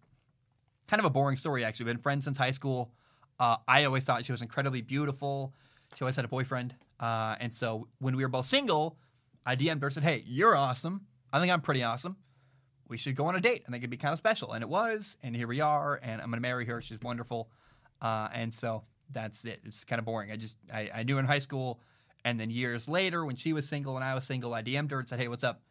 [0.89, 1.85] Kind of a boring story actually.
[1.85, 2.93] We've been friends since high school.
[3.39, 5.53] Uh, I always thought she was incredibly beautiful.
[5.95, 8.97] She always had a boyfriend, uh, and so when we were both single,
[9.45, 11.03] I DM'd her and said, "Hey, you're awesome.
[11.33, 12.17] I think I'm pretty awesome.
[12.89, 13.65] We should go on a date.
[13.67, 16.01] I think it'd be kind of special." And it was, and here we are.
[16.03, 16.81] And I'm gonna marry her.
[16.81, 17.51] She's wonderful,
[18.01, 19.61] uh, and so that's it.
[19.65, 20.33] It's kind of boring.
[20.33, 21.81] I just I, I knew in high school
[22.27, 24.99] and then years later, when she was single and I was single, I DM'd her
[24.99, 25.63] and said, "Hey, what's up?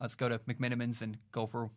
[0.00, 1.70] Let's go to McMenamins and go for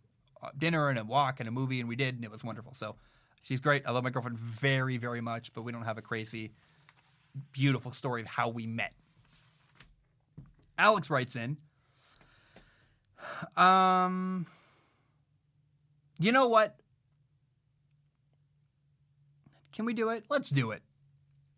[0.57, 2.73] dinner and a walk and a movie." And we did, and it was wonderful.
[2.73, 2.95] So
[3.41, 3.83] she's great.
[3.85, 6.51] I love my girlfriend very, very much, but we don't have a crazy,
[7.51, 8.93] beautiful story of how we met.
[10.77, 11.57] Alex writes in.
[13.57, 14.45] Um,
[16.19, 16.75] you know what?
[19.73, 20.23] Can we do it?
[20.29, 20.81] Let's do it.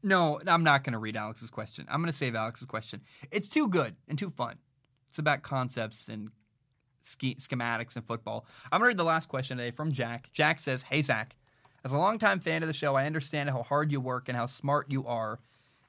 [0.01, 1.85] No, I'm not going to read Alex's question.
[1.89, 3.01] I'm going to save Alex's question.
[3.31, 4.57] It's too good and too fun.
[5.09, 6.31] It's about concepts and
[7.07, 8.45] sch- schematics and football.
[8.71, 10.29] I'm going to read the last question today from Jack.
[10.33, 11.35] Jack says, Hey, Zach,
[11.83, 14.45] as a longtime fan of the show, I understand how hard you work and how
[14.45, 15.39] smart you are.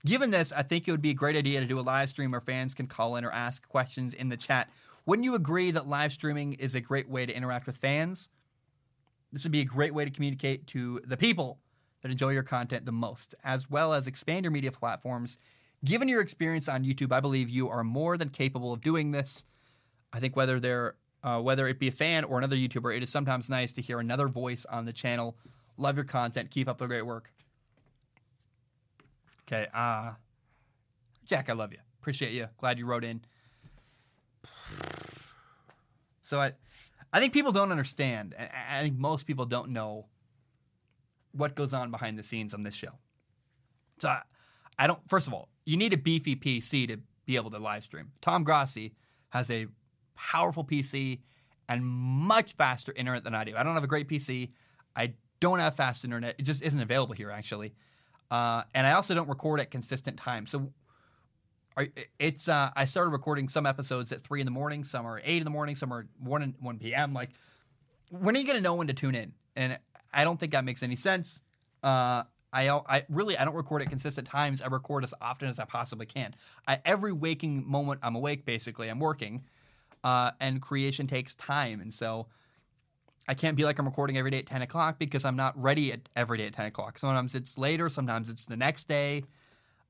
[0.06, 2.30] Given this, I think it would be a great idea to do a live stream
[2.30, 4.70] where fans can call in or ask questions in the chat.
[5.06, 8.28] Wouldn't you agree that live streaming is a great way to interact with fans?
[9.32, 11.58] This would be a great way to communicate to the people
[12.02, 15.38] that enjoy your content the most, as well as expand your media platforms.
[15.84, 19.44] Given your experience on YouTube, I believe you are more than capable of doing this.
[20.12, 20.94] I think whether they're
[21.28, 24.00] uh, whether it be a fan or another YouTuber, it is sometimes nice to hear
[24.00, 25.36] another voice on the channel.
[25.76, 26.50] Love your content.
[26.50, 27.30] Keep up the great work.
[29.46, 30.12] Okay, uh
[31.26, 31.78] Jack, I love you.
[32.00, 32.48] Appreciate you.
[32.56, 33.20] Glad you wrote in.
[36.22, 36.52] So I
[37.12, 38.34] I think people don't understand.
[38.38, 40.06] I think most people don't know
[41.32, 42.92] what goes on behind the scenes on this show.
[43.98, 44.22] So I,
[44.78, 45.00] I don't.
[45.08, 48.12] First of all, you need a beefy PC to be able to live stream.
[48.22, 48.94] Tom Grossi
[49.30, 49.66] has a
[50.18, 51.20] powerful PC
[51.68, 53.56] and much faster internet than I do.
[53.56, 54.50] I don't have a great PC.
[54.96, 56.34] I don't have fast internet.
[56.38, 57.72] It just isn't available here actually.
[58.30, 60.50] Uh, and I also don't record at consistent times.
[60.50, 60.72] So
[62.18, 65.38] it's uh, I started recording some episodes at three in the morning, some are eight
[65.38, 67.14] in the morning, some are one one p.m.
[67.14, 67.30] Like,
[68.10, 69.32] when are you gonna know when to tune in?
[69.54, 69.78] And
[70.12, 71.40] I don't think that makes any sense.
[71.82, 74.62] Uh, I, I really I don't record at consistent times.
[74.62, 76.34] I record as often as I possibly can.
[76.66, 79.44] I, every waking moment I'm awake, basically, I'm working,
[80.04, 82.26] uh, and creation takes time, and so
[83.28, 85.92] I can't be like I'm recording every day at 10 o'clock because I'm not ready
[85.92, 86.98] at every day at 10 o'clock.
[86.98, 89.24] Sometimes it's later, sometimes it's the next day.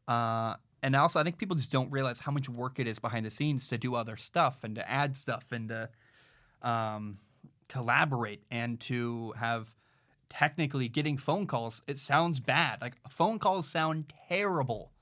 [0.09, 3.27] Uh, and also, I think people just don't realize how much work it is behind
[3.27, 5.89] the scenes to do other stuff and to add stuff and to
[6.63, 7.19] um,
[7.69, 9.73] collaborate and to have
[10.29, 12.81] technically getting phone calls, it sounds bad.
[12.81, 14.93] Like phone calls sound terrible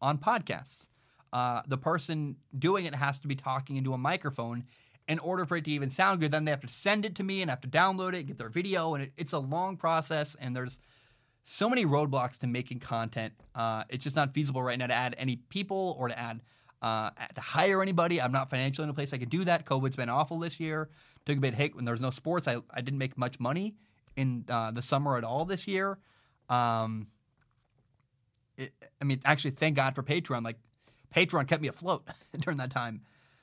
[0.00, 0.88] on podcasts.
[1.34, 4.64] Uh, the person doing it has to be talking into a microphone
[5.08, 6.30] in order for it to even sound good.
[6.30, 8.48] Then they have to send it to me and have to download it, get their
[8.48, 10.36] video, and it, it's a long process.
[10.40, 10.78] And there's
[11.42, 13.32] so many roadblocks to making content.
[13.52, 16.40] Uh, it's just not feasible right now to add any people or to add
[16.80, 18.22] uh, to hire anybody.
[18.22, 19.66] I'm not financially in a place I could do that.
[19.66, 20.88] COVID's been awful this year.
[21.26, 22.46] Took a bit of hit when there was no sports.
[22.46, 23.74] I, I didn't make much money
[24.14, 25.98] in uh, the summer at all this year.
[26.48, 27.08] Um,
[28.56, 30.44] it, I mean, actually, thank God for Patreon.
[30.44, 30.58] Like,
[31.14, 32.06] Patreon kept me afloat
[32.38, 33.02] during that time.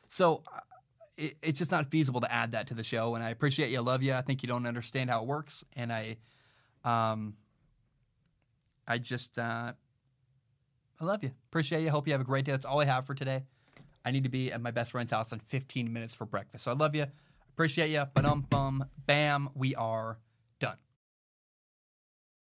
[0.09, 0.59] So uh,
[1.17, 3.15] it, it's just not feasible to add that to the show.
[3.15, 3.77] And I appreciate you.
[3.77, 4.13] I love you.
[4.13, 5.63] I think you don't understand how it works.
[5.75, 6.17] And I,
[6.83, 7.35] um,
[8.87, 9.73] I just, uh,
[10.99, 11.31] I love you.
[11.49, 11.89] Appreciate you.
[11.89, 12.51] Hope you have a great day.
[12.51, 13.43] That's all I have for today.
[14.03, 16.63] I need to be at my best friend's house in 15 minutes for breakfast.
[16.63, 17.05] So I love you.
[17.53, 18.03] Appreciate you.
[18.13, 18.85] Ba dum bum.
[19.05, 19.49] Bam.
[19.55, 20.17] We are